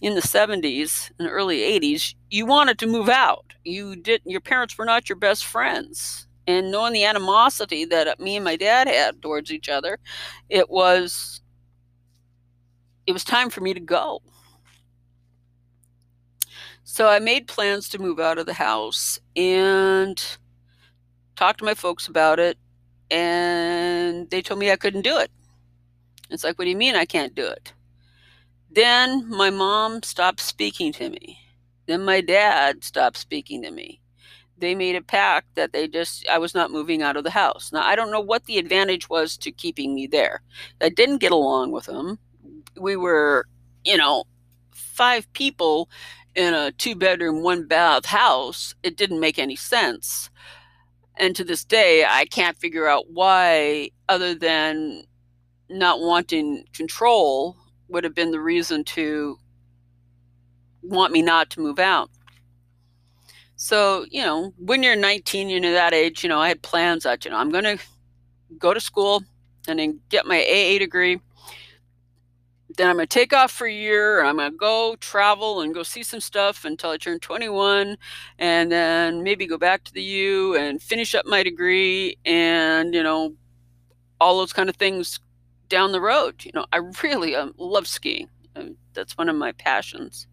in 0.03 0.15
the 0.15 0.21
70s 0.21 1.11
and 1.19 1.27
early 1.27 1.61
80s, 1.61 2.15
you 2.29 2.45
wanted 2.45 2.79
to 2.81 2.87
move 2.87 3.09
out. 3.09 3.55
You 3.65 3.97
did, 3.97 4.21
your 4.27 4.43
parents 4.43 4.77
were 4.77 4.85
not 4.85 5.09
your 5.09 5.17
best 5.17 5.47
friends. 5.47 6.27
And 6.47 6.71
knowing 6.71 6.93
the 6.93 7.07
animosity 7.07 7.87
that 7.87 8.09
uh, 8.09 8.15
me 8.19 8.37
and 8.37 8.45
my 8.45 8.57
dad 8.57 8.89
had 8.89 9.23
towards 9.23 9.51
each 9.51 9.71
other, 9.71 9.99
it 10.51 10.69
was 10.69 11.41
it 13.07 13.13
was 13.13 13.25
time 13.25 13.49
for 13.49 13.63
me 13.63 13.73
to 13.73 13.81
go. 13.81 14.21
So 16.93 17.07
I 17.07 17.21
made 17.21 17.47
plans 17.47 17.89
to 17.91 18.01
move 18.01 18.19
out 18.19 18.39
of 18.39 18.47
the 18.47 18.53
house 18.53 19.21
and 19.37 20.21
talked 21.37 21.61
to 21.61 21.65
my 21.65 21.75
folks 21.75 22.09
about 22.09 22.41
it, 22.41 22.59
and 23.13 24.29
they 24.29 24.43
told 24.43 24.59
me 24.59 24.73
I 24.73 24.77
couldn't 24.77 25.03
do 25.03 25.17
it. 25.17 25.31
It's 26.31 26.43
like, 26.43 26.59
what 26.59 26.65
do 26.65 26.71
you 26.71 26.77
mean 26.77 26.97
I 26.97 27.05
can't 27.05 27.33
do 27.33 27.47
it? 27.47 27.75
Then 28.73 29.31
my 29.31 29.51
mom 29.51 30.03
stopped 30.03 30.41
speaking 30.41 30.93
to 30.95 31.09
me. 31.11 31.39
Then 31.87 32.05
my 32.05 32.21
dad 32.21 32.83
stopped 32.83 33.19
speaking 33.19 33.63
to 33.63 33.71
me. 33.71 34.01
They 34.59 34.75
made 34.75 34.97
a 34.97 35.01
pact 35.01 35.55
that 35.55 35.73
they 35.73 35.87
just, 35.87 36.27
I 36.27 36.39
was 36.39 36.57
not 36.57 36.73
moving 36.73 37.03
out 37.03 37.17
of 37.17 37.23
the 37.23 37.31
house. 37.31 37.71
Now, 37.73 37.87
I 37.87 37.95
don't 37.95 38.11
know 38.11 38.21
what 38.21 38.47
the 38.47 38.59
advantage 38.59 39.09
was 39.09 39.37
to 39.39 39.53
keeping 39.53 39.95
me 39.95 40.09
there. 40.09 40.43
I 40.81 40.89
didn't 40.89 41.19
get 41.19 41.31
along 41.31 41.71
with 41.71 41.85
them. 41.87 42.19
We 42.77 42.97
were 42.97 43.47
you 43.85 43.97
know, 43.97 44.25
five 44.73 45.33
people 45.33 45.89
in 46.35 46.55
a 46.55 46.73
two 46.73 46.95
bedroom, 46.95 47.43
one 47.43 47.67
bath 47.67 48.07
house, 48.07 48.75
it 48.83 48.97
didn't 48.97 49.21
make 49.21 49.39
any 49.39 49.57
sense. 49.57 50.31
And 51.17 51.37
to 51.37 51.45
this 51.45 51.65
day, 51.65 52.05
I 52.09 52.25
can't 52.25 52.57
figure 52.57 52.87
out 52.87 53.11
why, 53.11 53.91
other 54.09 54.35
than 54.35 55.05
not 55.69 56.01
wanting 56.01 56.65
control, 56.73 57.57
would 57.89 58.05
have 58.05 58.15
been 58.15 58.31
the 58.31 58.41
reason 58.41 58.85
to 58.85 59.39
want 60.83 61.13
me 61.13 61.23
not 61.23 61.51
to 61.51 61.61
move 61.61 61.79
out. 61.79 62.11
So, 63.57 64.07
you 64.11 64.23
know, 64.23 64.55
when 64.57 64.83
you're 64.83 64.97
19, 64.97 65.51
you 65.51 65.61
know, 65.61 65.73
that 65.73 65.93
age, 65.93 66.23
you 66.23 66.29
know, 66.29 66.39
I 66.39 66.49
had 66.49 66.63
plans 66.63 67.03
that, 67.03 67.25
you 67.25 67.31
know, 67.31 67.37
I'm 67.37 67.51
going 67.51 67.65
to 67.65 67.79
go 68.57 68.73
to 68.73 68.81
school 68.81 69.23
and 69.69 69.79
then 69.79 70.01
get 70.09 70.27
my 70.27 70.41
AA 70.41 70.79
degree 70.79 71.21
then 72.77 72.89
I'm 72.89 72.97
going 72.97 73.07
to 73.07 73.15
take 73.15 73.33
off 73.33 73.51
for 73.51 73.67
a 73.67 73.73
year. 73.73 74.25
I'm 74.25 74.37
going 74.37 74.51
to 74.53 74.57
go 74.57 74.97
travel 75.01 75.61
and 75.61 75.75
go 75.75 75.83
see 75.83 76.03
some 76.03 76.21
stuff 76.21 76.65
until 76.65 76.91
I 76.91 76.97
turn 76.97 77.19
21, 77.19 77.97
and 78.39 78.73
then 78.73 79.23
maybe 79.23 79.47
go 79.47 79.59
back 79.59 79.85
to 79.85 79.93
the 79.93 80.03
U 80.03 80.57
and 80.57 80.81
finish 80.81 81.15
up 81.15 81.27
my 81.27 81.43
degree, 81.43 82.17
and 82.25 82.95
you 82.95 83.03
know, 83.03 83.35
all 84.21 84.39
those 84.39 84.53
kind 84.53 84.69
of 84.69 84.77
things 84.77 85.21
down 85.69 85.93
the 85.93 86.01
road. 86.01 86.45
You 86.45 86.53
know, 86.55 86.67
I 86.73 86.79
really 87.03 87.35
um, 87.35 87.55
love 87.59 87.87
skiing 87.87 88.29
that's 88.95 89.17
one 89.17 89.29
of 89.29 89.37
my 89.37 89.53
passions. 89.53 90.27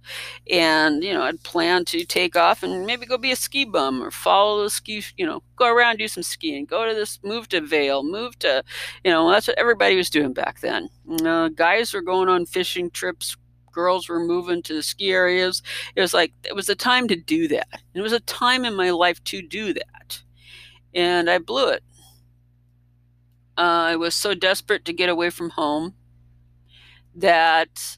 And, 0.50 1.04
you 1.04 1.14
know, 1.14 1.24
I'd 1.24 1.44
plan 1.44 1.86
to 1.86 2.06
take 2.06 2.36
off 2.36 2.64
and 2.64 2.86
maybe 2.86 3.06
go 3.06 3.18
be 3.18 3.32
a 3.32 3.36
ski 3.36 3.66
bum 3.66 4.02
or 4.02 4.12
follow 4.12 4.64
the 4.64 4.70
ski, 4.70 5.04
you 5.18 5.26
know, 5.26 5.42
go 5.56 5.74
around, 5.74 5.98
do 5.98 6.08
some 6.08 6.24
skiing, 6.24 6.66
go 6.66 6.86
to 6.88 6.94
this, 6.94 7.20
move 7.24 7.48
to 7.50 7.62
Vail, 7.62 8.04
move 8.04 8.38
to, 8.40 8.64
you 9.04 9.12
know, 9.12 9.30
that's 9.30 9.48
what 9.48 9.58
everybody 9.58 9.96
was 9.96 10.10
doing 10.10 10.34
back 10.34 10.62
then. 10.62 10.90
Uh, 11.24 11.50
guys 11.50 11.94
were 11.94 12.02
going 12.02 12.30
on 12.30 12.46
fishing 12.46 12.90
trips. 12.90 13.36
Girls 13.72 14.10
were 14.10 14.20
moving 14.20 14.64
to 14.64 14.74
the 14.74 14.82
ski 14.82 15.12
areas. 15.12 15.62
It 15.96 16.02
was 16.02 16.14
like, 16.14 16.34
it 16.44 16.56
was 16.56 16.68
a 16.68 16.76
time 16.76 17.08
to 17.10 17.16
do 17.16 17.48
that. 17.50 17.68
It 17.94 18.02
was 18.02 18.14
a 18.14 18.20
time 18.22 18.66
in 18.66 18.76
my 18.76 18.90
life 18.90 19.24
to 19.26 19.42
do 19.42 19.74
that. 19.74 20.24
And 20.96 21.30
I 21.30 21.38
blew 21.38 21.70
it. 21.70 21.84
Uh, 23.58 23.90
I 23.92 23.96
was 23.96 24.16
so 24.16 24.34
desperate 24.34 24.86
to 24.86 24.94
get 24.94 25.10
away 25.10 25.30
from 25.30 25.52
home 25.52 25.96
that 27.16 27.98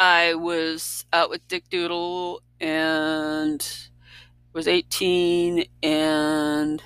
I 0.00 0.32
was 0.32 1.04
out 1.12 1.28
with 1.28 1.46
Dick 1.46 1.68
Doodle 1.68 2.40
and 2.58 3.62
was 4.54 4.66
18 4.66 5.66
and 5.82 6.82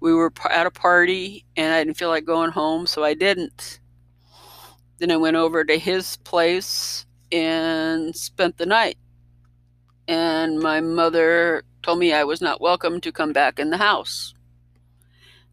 we 0.00 0.14
were 0.14 0.32
at 0.50 0.66
a 0.66 0.70
party 0.70 1.44
and 1.58 1.74
I 1.74 1.84
didn't 1.84 1.98
feel 1.98 2.08
like 2.08 2.24
going 2.24 2.52
home, 2.52 2.86
so 2.86 3.04
I 3.04 3.12
didn't. 3.12 3.80
Then 4.96 5.10
I 5.10 5.18
went 5.18 5.36
over 5.36 5.62
to 5.62 5.78
his 5.78 6.16
place 6.16 7.04
and 7.30 8.16
spent 8.16 8.56
the 8.56 8.64
night. 8.64 8.96
And 10.08 10.58
my 10.58 10.80
mother 10.80 11.64
told 11.82 11.98
me 11.98 12.14
I 12.14 12.24
was 12.24 12.40
not 12.40 12.62
welcome 12.62 12.98
to 13.02 13.12
come 13.12 13.34
back 13.34 13.58
in 13.58 13.68
the 13.68 13.76
house. 13.76 14.32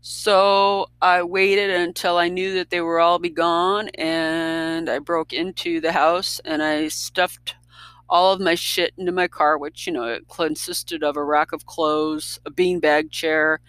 So 0.03 0.87
I 0.99 1.21
waited 1.21 1.69
until 1.69 2.17
I 2.17 2.27
knew 2.27 2.55
that 2.55 2.71
they 2.71 2.81
were 2.81 2.99
all 2.99 3.19
be 3.19 3.29
gone, 3.29 3.89
and 3.89 4.89
I 4.89 4.97
broke 4.97 5.31
into 5.31 5.79
the 5.79 5.91
house 5.91 6.41
and 6.43 6.63
I 6.63 6.87
stuffed 6.87 7.55
all 8.09 8.33
of 8.33 8.41
my 8.41 8.55
shit 8.55 8.93
into 8.97 9.11
my 9.11 9.27
car, 9.27 9.59
which 9.59 9.85
you 9.85 9.93
know 9.93 10.05
it 10.05 10.27
consisted 10.27 11.03
of 11.03 11.17
a 11.17 11.23
rack 11.23 11.53
of 11.53 11.67
clothes, 11.67 12.39
a 12.47 12.51
beanbag 12.51 13.11
chair, 13.11 13.59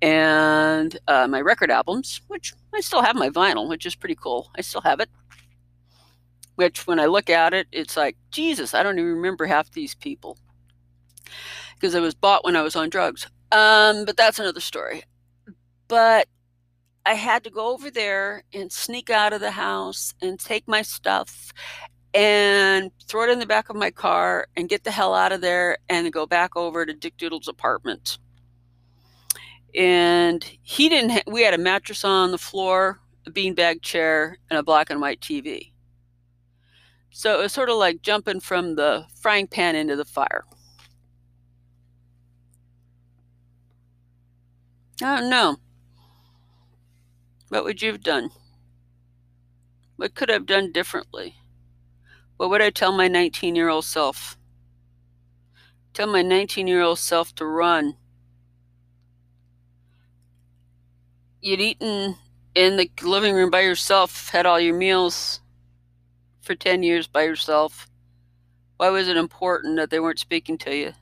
and 0.00 0.96
uh, 1.08 1.26
my 1.26 1.40
record 1.40 1.72
albums, 1.72 2.20
which 2.28 2.54
I 2.72 2.80
still 2.80 3.02
have 3.02 3.16
my 3.16 3.28
vinyl, 3.28 3.68
which 3.68 3.84
is 3.84 3.96
pretty 3.96 4.14
cool. 4.14 4.50
I 4.56 4.60
still 4.62 4.80
have 4.82 5.00
it. 5.00 5.10
Which, 6.54 6.86
when 6.86 7.00
I 7.00 7.06
look 7.06 7.30
at 7.30 7.52
it, 7.52 7.66
it's 7.72 7.96
like 7.96 8.16
Jesus. 8.30 8.74
I 8.74 8.82
don't 8.84 8.98
even 8.98 9.14
remember 9.14 9.46
half 9.46 9.72
these 9.72 9.94
people 9.96 10.38
because 11.74 11.94
it 11.94 12.00
was 12.00 12.14
bought 12.14 12.44
when 12.44 12.56
I 12.56 12.62
was 12.62 12.76
on 12.76 12.90
drugs. 12.90 13.26
Um, 13.50 14.04
but 14.04 14.16
that's 14.16 14.38
another 14.38 14.60
story. 14.60 15.02
But 15.90 16.28
I 17.04 17.14
had 17.14 17.42
to 17.42 17.50
go 17.50 17.72
over 17.72 17.90
there 17.90 18.44
and 18.54 18.70
sneak 18.70 19.10
out 19.10 19.32
of 19.32 19.40
the 19.40 19.50
house 19.50 20.14
and 20.22 20.38
take 20.38 20.68
my 20.68 20.82
stuff 20.82 21.52
and 22.14 22.92
throw 23.08 23.24
it 23.24 23.30
in 23.30 23.40
the 23.40 23.46
back 23.46 23.70
of 23.70 23.74
my 23.74 23.90
car 23.90 24.46
and 24.56 24.68
get 24.68 24.84
the 24.84 24.92
hell 24.92 25.16
out 25.16 25.32
of 25.32 25.40
there 25.40 25.78
and 25.88 26.12
go 26.12 26.26
back 26.26 26.54
over 26.54 26.86
to 26.86 26.94
Dick 26.94 27.16
Doodle's 27.16 27.48
apartment. 27.48 28.18
And 29.74 30.48
he 30.62 30.88
didn't, 30.88 31.10
ha- 31.10 31.22
we 31.26 31.42
had 31.42 31.54
a 31.54 31.58
mattress 31.58 32.04
on 32.04 32.30
the 32.30 32.38
floor, 32.38 33.00
a 33.26 33.30
beanbag 33.32 33.82
chair, 33.82 34.38
and 34.48 34.60
a 34.60 34.62
black 34.62 34.90
and 34.90 35.00
white 35.00 35.20
TV. 35.20 35.72
So 37.10 37.36
it 37.36 37.42
was 37.42 37.52
sort 37.52 37.68
of 37.68 37.78
like 37.78 38.00
jumping 38.00 38.38
from 38.38 38.76
the 38.76 39.06
frying 39.20 39.48
pan 39.48 39.74
into 39.74 39.96
the 39.96 40.04
fire. 40.04 40.44
I 45.02 45.18
don't 45.18 45.30
know. 45.30 45.56
What 47.50 47.64
would 47.64 47.82
you 47.82 47.90
have 47.90 48.02
done? 48.02 48.30
What 49.96 50.14
could 50.14 50.30
I 50.30 50.34
have 50.34 50.46
done 50.46 50.70
differently? 50.70 51.34
What 52.36 52.48
would 52.48 52.62
I 52.62 52.70
tell 52.70 52.92
my 52.92 53.08
19 53.08 53.56
year 53.56 53.68
old 53.68 53.84
self? 53.84 54.38
Tell 55.92 56.06
my 56.06 56.22
19 56.22 56.68
year 56.68 56.80
old 56.80 57.00
self 57.00 57.34
to 57.34 57.44
run. 57.44 57.96
You'd 61.40 61.60
eaten 61.60 62.16
in 62.54 62.76
the 62.76 62.88
living 63.02 63.34
room 63.34 63.50
by 63.50 63.62
yourself, 63.62 64.30
had 64.30 64.46
all 64.46 64.60
your 64.60 64.76
meals 64.76 65.40
for 66.40 66.54
10 66.54 66.84
years 66.84 67.08
by 67.08 67.24
yourself. 67.24 67.88
Why 68.76 68.90
was 68.90 69.08
it 69.08 69.16
important 69.16 69.76
that 69.76 69.90
they 69.90 69.98
weren't 69.98 70.20
speaking 70.20 70.56
to 70.58 70.74
you? 70.74 70.92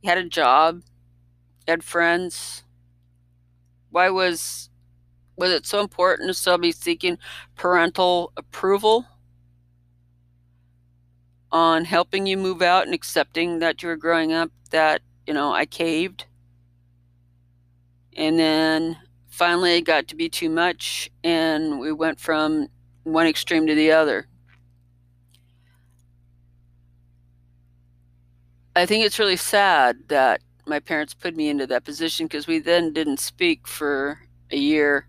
You 0.00 0.10
had 0.10 0.18
a 0.18 0.28
job, 0.28 0.82
you 1.66 1.72
had 1.72 1.82
friends. 1.82 2.62
Why 3.90 4.10
was 4.10 4.70
was 5.36 5.50
it 5.50 5.66
so 5.66 5.80
important 5.80 6.28
to 6.28 6.34
still 6.34 6.58
be 6.58 6.72
seeking 6.72 7.18
parental 7.54 8.32
approval 8.36 9.06
on 11.52 11.84
helping 11.84 12.26
you 12.26 12.36
move 12.36 12.62
out 12.62 12.84
and 12.84 12.94
accepting 12.94 13.58
that 13.58 13.82
you 13.82 13.88
were 13.88 13.96
growing 13.96 14.32
up 14.32 14.50
that, 14.70 15.02
you 15.26 15.34
know, 15.34 15.52
I 15.52 15.66
caved? 15.66 16.26
And 18.16 18.38
then 18.38 18.96
finally 19.28 19.76
it 19.76 19.82
got 19.82 20.08
to 20.08 20.16
be 20.16 20.28
too 20.28 20.48
much 20.48 21.10
and 21.22 21.78
we 21.78 21.92
went 21.92 22.18
from 22.18 22.68
one 23.04 23.26
extreme 23.26 23.66
to 23.66 23.74
the 23.74 23.92
other. 23.92 24.26
I 28.74 28.84
think 28.86 29.04
it's 29.04 29.18
really 29.18 29.36
sad 29.36 29.96
that 30.08 30.42
my 30.66 30.80
parents 30.80 31.14
put 31.14 31.36
me 31.36 31.48
into 31.48 31.66
that 31.68 31.84
position 31.84 32.26
because 32.26 32.46
we 32.46 32.58
then 32.58 32.92
didn't 32.92 33.20
speak 33.20 33.68
for 33.68 34.18
a 34.50 34.56
year 34.56 35.06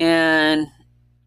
and 0.00 0.66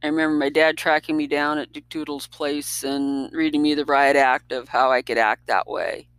I 0.03 0.07
remember 0.07 0.35
my 0.35 0.49
dad 0.49 0.77
tracking 0.77 1.15
me 1.15 1.27
down 1.27 1.59
at 1.59 1.71
Dick 1.71 1.87
Doodle's 1.87 2.27
place 2.27 2.83
and 2.83 3.31
reading 3.31 3.61
me 3.61 3.73
the 3.73 3.85
riot 3.85 4.17
act 4.17 4.51
of 4.51 4.67
how 4.67 4.91
I 4.91 5.01
could 5.01 5.17
act 5.17 5.47
that 5.47 5.67
way. 5.67 6.09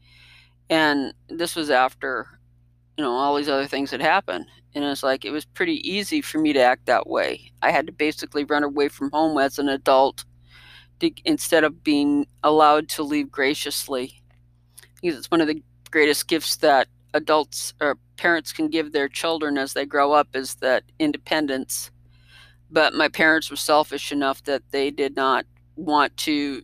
And 0.71 1.12
this 1.29 1.55
was 1.55 1.69
after, 1.69 2.27
you 2.97 3.05
know, 3.05 3.12
all 3.12 3.37
these 3.37 3.51
other 3.51 3.67
things 3.67 3.90
had 3.90 4.01
happened. 4.01 4.47
And 4.75 4.85
it's 4.85 5.03
like, 5.03 5.27
it 5.27 5.33
was 5.33 5.45
pretty 5.45 5.87
easy 5.88 6.23
for 6.23 6.38
me 6.38 6.55
to 6.55 6.61
act 6.61 6.87
that 6.87 7.07
way. 7.07 7.53
I 7.61 7.71
had 7.71 7.87
to 7.87 7.93
basically 7.93 8.45
run 8.45 8.64
away 8.64 8.88
from 8.88 9.11
home 9.11 9.37
as 9.37 9.59
an 9.59 9.69
adult 9.69 10.25
to, 11.01 11.11
instead 11.27 11.64
of 11.64 11.85
being 11.85 12.27
allowed 12.43 12.88
to 12.90 13.03
leave 13.03 13.31
graciously. 13.31 14.23
Because 15.03 15.19
it's 15.19 15.31
one 15.31 15.43
of 15.43 15.49
the 15.49 15.62
greatest 15.90 16.27
gifts 16.27 16.57
that 16.57 16.88
adults 17.12 17.75
or 17.81 17.99
parents 18.17 18.53
can 18.53 18.69
give 18.69 18.93
their 18.93 19.09
children 19.09 19.59
as 19.59 19.75
they 19.75 19.85
grow 19.85 20.12
up 20.12 20.29
is 20.35 20.55
that 20.57 20.85
independence 20.99 21.90
but 22.75 22.93
my 22.93 23.09
parents 23.09 23.51
were 23.51 23.57
selfish 23.57 24.13
enough 24.13 24.43
that 24.45 24.63
they 24.71 24.91
did 24.91 25.17
not 25.17 25.47
want 25.77 26.17
to 26.17 26.63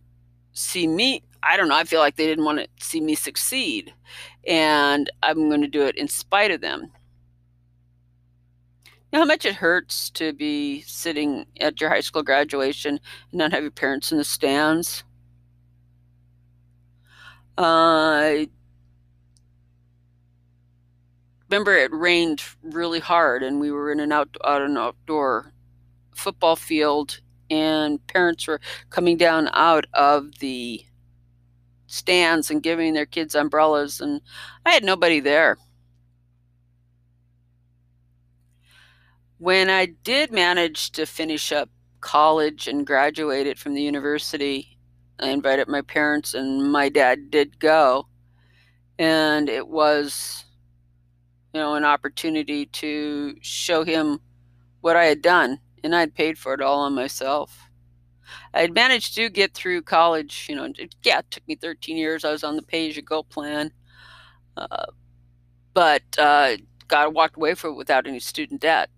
see 0.53 0.87
me 0.87 1.23
i 1.42 1.57
don't 1.57 1.68
know 1.68 1.77
i 1.77 1.85
feel 1.85 2.01
like 2.01 2.16
they 2.16 2.27
didn't 2.27 2.44
want 2.44 2.59
to 2.59 2.66
see 2.85 3.01
me 3.01 3.14
succeed 3.14 3.94
and 4.46 5.11
i'm 5.23 5.49
going 5.49 5.62
to 5.62 5.68
do 5.68 5.83
it 5.83 5.96
in 5.96 6.09
spite 6.09 6.51
of 6.51 6.61
them. 6.61 6.90
You 9.12 9.18
know 9.18 9.23
how 9.25 9.27
much 9.27 9.44
it 9.44 9.57
hurts 9.57 10.09
to 10.11 10.33
be 10.33 10.83
sitting 10.83 11.46
at 11.61 11.81
your 11.81 11.90
high 11.90 12.01
school 12.01 12.23
graduation 12.23 13.01
and 13.33 13.38
not 13.38 13.51
have 13.51 13.62
your 13.62 13.73
parents 13.73 14.12
in 14.12 14.18
the 14.18 14.25
stands? 14.25 15.03
Uh, 17.59 17.62
I 17.62 18.49
remember 21.51 21.77
it 21.77 21.92
rained 21.92 22.40
really 22.62 23.01
hard 23.01 23.42
and 23.42 23.59
we 23.59 23.73
were 23.73 23.90
in 23.90 23.99
an 23.99 24.12
out, 24.12 24.29
out 24.44 24.62
an 24.62 24.77
outdoor 24.77 25.53
football 26.20 26.56
field 26.56 27.20
and 27.50 28.04
parents 28.06 28.46
were 28.46 28.61
coming 28.90 29.16
down 29.16 29.48
out 29.52 29.87
of 29.94 30.38
the 30.38 30.85
stands 31.87 32.50
and 32.50 32.62
giving 32.62 32.94
their 32.94 33.06
kids 33.06 33.35
umbrellas 33.35 34.00
and 34.00 34.20
I 34.64 34.70
had 34.70 34.85
nobody 34.85 35.20
there. 35.20 35.59
When 39.38 39.70
I 39.70 39.87
did 39.87 40.30
manage 40.30 40.92
to 40.92 41.06
finish 41.06 41.50
up 41.50 41.70
college 42.00 42.68
and 42.68 42.87
graduated 42.87 43.59
from 43.59 43.74
the 43.74 43.83
university, 43.83 44.78
I 45.18 45.28
invited 45.28 45.68
my 45.68 45.83
parents, 45.83 46.35
and 46.35 46.72
my 46.72 46.88
dad 46.88 47.30
did 47.30 47.59
go. 47.59 48.06
And 48.98 49.48
it 49.48 49.68
was, 49.68 50.44
you 51.52 51.61
know, 51.61 51.74
an 51.74 51.85
opportunity 51.85 52.66
to 52.66 53.35
show 53.40 53.85
him 53.85 54.20
what 54.80 54.96
I 54.96 55.04
had 55.04 55.22
done, 55.22 55.59
and 55.83 55.95
I'd 55.95 56.14
paid 56.14 56.38
for 56.38 56.55
it 56.55 56.61
all 56.61 56.81
on 56.81 56.95
myself. 56.95 57.71
I 58.55 58.61
had 58.61 58.75
managed 58.75 59.14
to 59.16 59.29
get 59.29 59.55
through 59.55 59.83
college. 59.83 60.47
You 60.49 60.57
know, 60.57 60.73
it, 60.79 60.95
yeah, 61.03 61.21
it 61.21 61.31
took 61.31 61.47
me 61.49 61.57
13 61.57 61.97
years. 61.97 62.25
I 62.25 62.31
was 62.31 62.45
on 62.45 62.57
the 62.57 62.62
pay 62.62 62.88
as 62.88 62.97
you 62.97 63.03
go 63.03 63.23
plan, 63.23 63.73
uh, 64.57 64.87
but 65.75 66.03
uh, 66.19 66.57
got 66.88 67.12
walked 67.12 67.37
away 67.37 67.55
from 67.55 67.73
it 67.73 67.77
without 67.77 68.07
any 68.07 68.21
student 68.21 68.61
debt, 68.61 68.90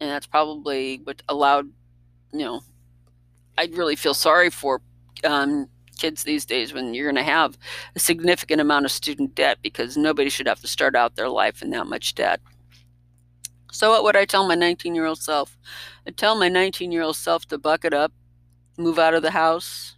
and 0.00 0.10
that's 0.10 0.26
probably 0.26 1.00
what 1.04 1.22
allowed. 1.28 1.68
You 2.32 2.44
know, 2.44 2.60
I 3.58 3.68
really 3.72 3.96
feel 3.96 4.14
sorry 4.14 4.50
for 4.50 4.80
um, 5.24 5.68
kids 5.98 6.22
these 6.22 6.46
days 6.46 6.72
when 6.72 6.94
you're 6.94 7.06
going 7.12 7.24
to 7.24 7.30
have 7.30 7.58
a 7.94 7.98
significant 7.98 8.60
amount 8.60 8.86
of 8.86 8.92
student 8.92 9.34
debt 9.34 9.58
because 9.62 9.96
nobody 9.96 10.30
should 10.30 10.46
have 10.46 10.60
to 10.60 10.66
start 10.66 10.96
out 10.96 11.16
their 11.16 11.28
life 11.28 11.60
in 11.62 11.70
that 11.70 11.86
much 11.86 12.14
debt. 12.14 12.40
So, 13.72 13.90
what 13.90 14.04
would 14.04 14.16
I 14.16 14.24
tell 14.24 14.46
my 14.46 14.54
19 14.54 14.94
year 14.94 15.06
old 15.06 15.20
self? 15.20 15.56
I'd 16.06 16.16
tell 16.16 16.34
my 16.34 16.48
19 16.48 16.92
year 16.92 17.02
old 17.02 17.16
self 17.16 17.46
to 17.46 17.58
buck 17.58 17.84
it 17.84 17.92
up, 17.94 18.12
move 18.78 18.98
out 18.98 19.14
of 19.14 19.22
the 19.22 19.32
house, 19.32 19.96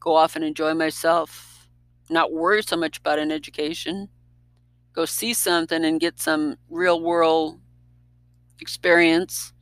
go 0.00 0.14
off 0.14 0.36
and 0.36 0.44
enjoy 0.44 0.74
myself, 0.74 1.68
not 2.10 2.32
worry 2.32 2.62
so 2.62 2.76
much 2.76 2.98
about 2.98 3.18
an 3.18 3.30
education, 3.30 4.08
go 4.94 5.04
see 5.04 5.34
something 5.34 5.84
and 5.84 6.00
get 6.00 6.20
some 6.20 6.56
real 6.70 7.00
world 7.00 7.60
experience, 8.60 9.52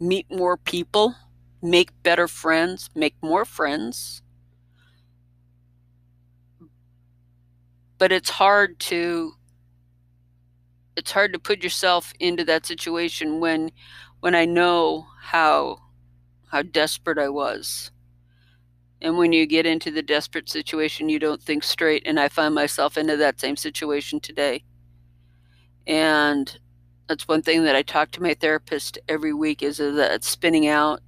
meet 0.00 0.30
more 0.30 0.56
people, 0.56 1.14
make 1.62 1.90
better 2.02 2.28
friends, 2.28 2.90
make 2.94 3.14
more 3.22 3.44
friends. 3.44 4.22
But 7.98 8.12
it's 8.12 8.30
hard 8.30 8.78
to 8.80 9.34
it's 10.96 11.12
hard 11.12 11.32
to 11.32 11.38
put 11.38 11.62
yourself 11.62 12.12
into 12.20 12.44
that 12.44 12.66
situation 12.66 13.40
when 13.40 13.70
when 14.22 14.34
I 14.34 14.44
know 14.44 15.06
how 15.20 15.78
how 16.48 16.62
desperate 16.62 17.18
I 17.18 17.28
was. 17.28 17.90
And 19.00 19.18
when 19.18 19.32
you 19.32 19.46
get 19.46 19.66
into 19.66 19.90
the 19.90 20.02
desperate 20.02 20.48
situation, 20.48 21.08
you 21.08 21.18
don't 21.18 21.42
think 21.42 21.64
straight. 21.64 22.02
And 22.06 22.20
I 22.20 22.28
find 22.28 22.54
myself 22.54 22.96
into 22.96 23.16
that 23.16 23.40
same 23.40 23.56
situation 23.56 24.20
today. 24.20 24.62
And 25.86 26.56
that's 27.08 27.26
one 27.26 27.42
thing 27.42 27.64
that 27.64 27.74
I 27.74 27.82
talk 27.82 28.10
to 28.12 28.22
my 28.22 28.34
therapist 28.34 28.98
every 29.08 29.32
week 29.32 29.62
is 29.62 29.78
that 29.78 30.22
spinning 30.22 30.68
out 30.68 31.00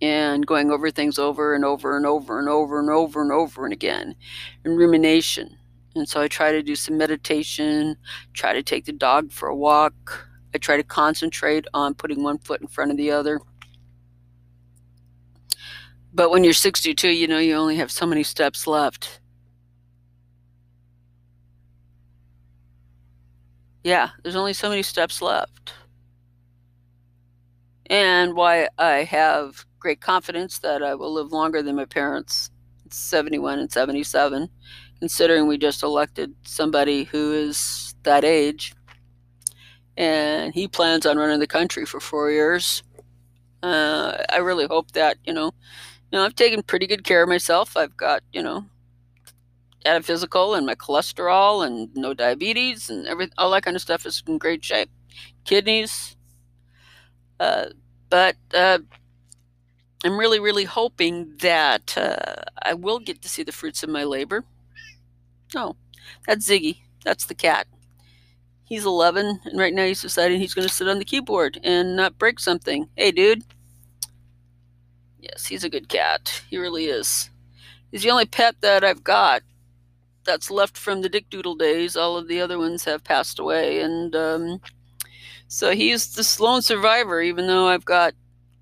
and 0.00 0.46
going 0.46 0.70
over 0.70 0.90
things 0.90 1.18
over 1.18 1.54
and 1.54 1.64
over 1.64 1.96
and 1.96 2.06
over 2.06 2.38
and 2.38 2.48
over 2.48 2.80
and 2.80 2.90
over 2.90 3.20
and 3.20 3.32
over 3.32 3.64
and 3.64 3.72
again 3.72 4.14
and 4.64 4.78
rumination 4.78 5.58
and 5.94 6.08
so 6.08 6.22
I 6.22 6.28
try 6.28 6.52
to 6.52 6.62
do 6.62 6.74
some 6.74 6.96
meditation, 6.96 7.96
try 8.32 8.52
to 8.54 8.62
take 8.62 8.86
the 8.86 8.92
dog 8.92 9.30
for 9.30 9.48
a 9.48 9.56
walk. 9.56 10.28
I 10.54 10.58
try 10.58 10.76
to 10.76 10.82
concentrate 10.82 11.66
on 11.74 11.94
putting 11.94 12.22
one 12.22 12.38
foot 12.38 12.60
in 12.60 12.68
front 12.68 12.90
of 12.90 12.96
the 12.96 13.10
other. 13.10 13.40
But 16.12 16.30
when 16.30 16.44
you're 16.44 16.52
62, 16.52 17.08
you 17.08 17.26
know, 17.26 17.38
you 17.38 17.54
only 17.54 17.76
have 17.76 17.90
so 17.90 18.06
many 18.06 18.22
steps 18.22 18.66
left. 18.66 19.20
Yeah, 23.82 24.10
there's 24.22 24.36
only 24.36 24.52
so 24.52 24.68
many 24.68 24.82
steps 24.82 25.22
left. 25.22 25.72
And 27.86 28.34
why 28.34 28.68
I 28.78 29.04
have 29.04 29.64
great 29.78 30.00
confidence 30.00 30.58
that 30.58 30.82
I 30.82 30.94
will 30.94 31.12
live 31.12 31.32
longer 31.32 31.62
than 31.62 31.76
my 31.76 31.84
parents, 31.84 32.50
71 32.90 33.58
and 33.58 33.72
77 33.72 34.48
considering 35.02 35.48
we 35.48 35.58
just 35.58 35.82
elected 35.82 36.32
somebody 36.44 37.02
who 37.02 37.32
is 37.32 37.92
that 38.04 38.22
age. 38.24 38.72
And 39.96 40.54
he 40.54 40.68
plans 40.68 41.06
on 41.06 41.18
running 41.18 41.40
the 41.40 41.46
country 41.46 41.84
for 41.84 42.00
four 42.00 42.30
years. 42.30 42.82
Uh, 43.62 44.16
I 44.30 44.38
really 44.38 44.66
hope 44.66 44.92
that, 44.92 45.18
you 45.24 45.32
know, 45.32 45.52
you 46.10 46.18
know, 46.18 46.24
I've 46.24 46.34
taken 46.34 46.62
pretty 46.62 46.86
good 46.86 47.04
care 47.04 47.22
of 47.22 47.28
myself. 47.28 47.76
I've 47.76 47.96
got, 47.96 48.22
you 48.32 48.42
know, 48.42 48.64
had 49.84 50.00
a 50.00 50.02
physical 50.02 50.54
and 50.54 50.66
my 50.66 50.74
cholesterol 50.74 51.66
and 51.66 51.94
no 51.94 52.14
diabetes 52.14 52.90
and 52.90 53.06
everything, 53.06 53.34
all 53.38 53.50
that 53.50 53.64
kind 53.64 53.76
of 53.76 53.82
stuff 53.82 54.06
is 54.06 54.22
in 54.26 54.38
great 54.38 54.64
shape. 54.64 54.90
Kidneys. 55.44 56.16
Uh, 57.40 57.66
but 58.08 58.36
uh, 58.54 58.78
I'm 60.04 60.18
really, 60.18 60.40
really 60.40 60.64
hoping 60.64 61.34
that 61.40 61.96
uh, 61.96 62.42
I 62.62 62.74
will 62.74 62.98
get 62.98 63.22
to 63.22 63.28
see 63.28 63.42
the 63.42 63.52
fruits 63.52 63.82
of 63.82 63.90
my 63.90 64.04
labor. 64.04 64.44
Oh, 65.54 65.76
that's 66.26 66.48
Ziggy. 66.48 66.78
That's 67.04 67.26
the 67.26 67.34
cat. 67.34 67.66
He's 68.72 68.86
11, 68.86 69.40
and 69.44 69.58
right 69.58 69.74
now 69.74 69.84
he's 69.84 70.00
deciding 70.00 70.40
he's 70.40 70.54
going 70.54 70.66
to 70.66 70.72
sit 70.72 70.88
on 70.88 70.98
the 70.98 71.04
keyboard 71.04 71.60
and 71.62 71.94
not 71.94 72.16
break 72.16 72.40
something. 72.40 72.88
Hey, 72.96 73.12
dude. 73.12 73.44
Yes, 75.20 75.44
he's 75.44 75.62
a 75.62 75.68
good 75.68 75.90
cat. 75.90 76.42
He 76.48 76.56
really 76.56 76.86
is. 76.86 77.28
He's 77.90 78.02
the 78.02 78.10
only 78.10 78.24
pet 78.24 78.54
that 78.62 78.82
I've 78.82 79.04
got 79.04 79.42
that's 80.24 80.50
left 80.50 80.78
from 80.78 81.02
the 81.02 81.10
Dick 81.10 81.28
Doodle 81.28 81.54
days. 81.54 81.98
All 81.98 82.16
of 82.16 82.28
the 82.28 82.40
other 82.40 82.58
ones 82.58 82.82
have 82.84 83.04
passed 83.04 83.38
away, 83.38 83.82
and 83.82 84.16
um, 84.16 84.62
so 85.48 85.72
he's 85.72 86.14
the 86.14 86.42
lone 86.42 86.62
survivor. 86.62 87.20
Even 87.20 87.48
though 87.48 87.66
I've 87.66 87.84
got 87.84 88.14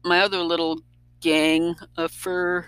my 0.05 0.23
other 0.23 0.38
little 0.38 0.81
gang 1.20 1.77
of 1.96 2.11
fur 2.11 2.66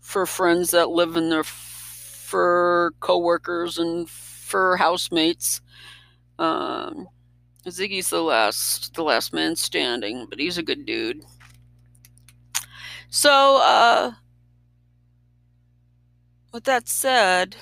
fur 0.00 0.26
friends 0.26 0.72
that 0.72 0.90
live 0.90 1.14
in 1.14 1.28
their 1.30 1.44
for 1.44 2.94
coworkers 2.98 3.78
and 3.78 4.10
fur 4.10 4.74
housemates. 4.74 5.60
Um, 6.38 7.08
Ziggy's 7.66 8.10
the 8.10 8.22
last, 8.22 8.94
the 8.94 9.02
last 9.02 9.32
man 9.32 9.56
standing, 9.56 10.26
but 10.28 10.38
he's 10.38 10.58
a 10.58 10.62
good 10.62 10.86
dude. 10.86 11.24
So, 13.08 13.58
uh, 13.62 14.12
with 16.52 16.64
that 16.64 16.88
said, 16.88 17.56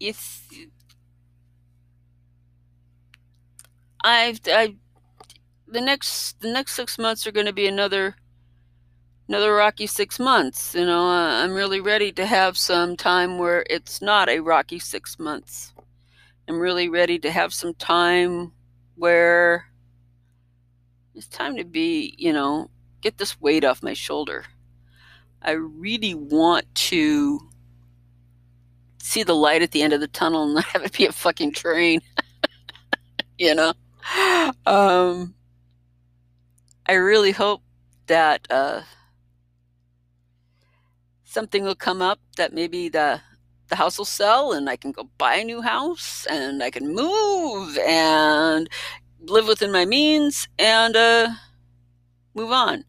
if 0.00 0.48
I've, 4.02 4.40
I, 4.46 4.76
the 5.66 5.80
next, 5.80 6.40
the 6.40 6.52
next 6.52 6.72
six 6.72 6.98
months 6.98 7.26
are 7.26 7.32
going 7.32 7.46
to 7.46 7.52
be 7.52 7.66
another 7.66 8.16
another 9.28 9.54
rocky 9.54 9.86
six 9.86 10.18
months. 10.18 10.74
You 10.74 10.86
know, 10.86 11.06
I'm 11.06 11.52
really 11.52 11.80
ready 11.80 12.12
to 12.12 12.26
have 12.26 12.56
some 12.56 12.96
time 12.96 13.38
where 13.38 13.64
it's 13.68 14.00
not 14.00 14.28
a 14.28 14.40
rocky 14.40 14.78
six 14.78 15.18
months. 15.18 15.74
I'm 16.48 16.58
really 16.58 16.88
ready 16.88 17.18
to 17.20 17.30
have 17.30 17.52
some 17.52 17.74
time 17.74 18.52
where 18.96 19.66
it's 21.14 21.28
time 21.28 21.56
to 21.56 21.64
be, 21.64 22.14
you 22.16 22.32
know, 22.32 22.70
get 23.02 23.18
this 23.18 23.40
weight 23.40 23.64
off 23.64 23.82
my 23.82 23.92
shoulder. 23.92 24.44
I 25.42 25.52
really 25.52 26.14
want 26.14 26.74
to 26.74 27.40
see 28.98 29.22
the 29.22 29.34
light 29.34 29.62
at 29.62 29.72
the 29.72 29.82
end 29.82 29.92
of 29.92 30.00
the 30.00 30.08
tunnel 30.08 30.44
and 30.44 30.54
not 30.54 30.64
have 30.64 30.84
it 30.84 30.96
be 30.96 31.06
a 31.06 31.12
fucking 31.12 31.52
train. 31.52 32.00
you 33.38 33.54
know? 33.54 33.72
Um, 34.64 35.34
I 36.86 36.94
really 36.94 37.32
hope 37.32 37.62
that 38.06 38.46
uh, 38.48 38.82
something 41.38 41.62
will 41.62 41.76
come 41.76 42.02
up 42.02 42.18
that 42.36 42.52
maybe 42.52 42.88
the 42.88 43.20
the 43.68 43.76
house 43.76 43.96
will 43.96 44.04
sell 44.04 44.52
and 44.52 44.68
I 44.68 44.74
can 44.74 44.90
go 44.90 45.08
buy 45.18 45.36
a 45.36 45.44
new 45.44 45.62
house 45.62 46.26
and 46.28 46.64
I 46.64 46.70
can 46.70 46.92
move 46.92 47.78
and 47.78 48.68
live 49.20 49.46
within 49.46 49.70
my 49.70 49.84
means 49.84 50.48
and 50.58 50.96
uh, 50.96 51.28
move 52.34 52.50
on. 52.50 52.82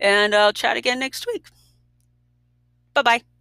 And 0.00 0.34
I'll 0.34 0.52
chat 0.52 0.76
again 0.76 0.98
next 0.98 1.26
week. 1.26 1.46
Bye 2.94 3.02
bye. 3.02 3.35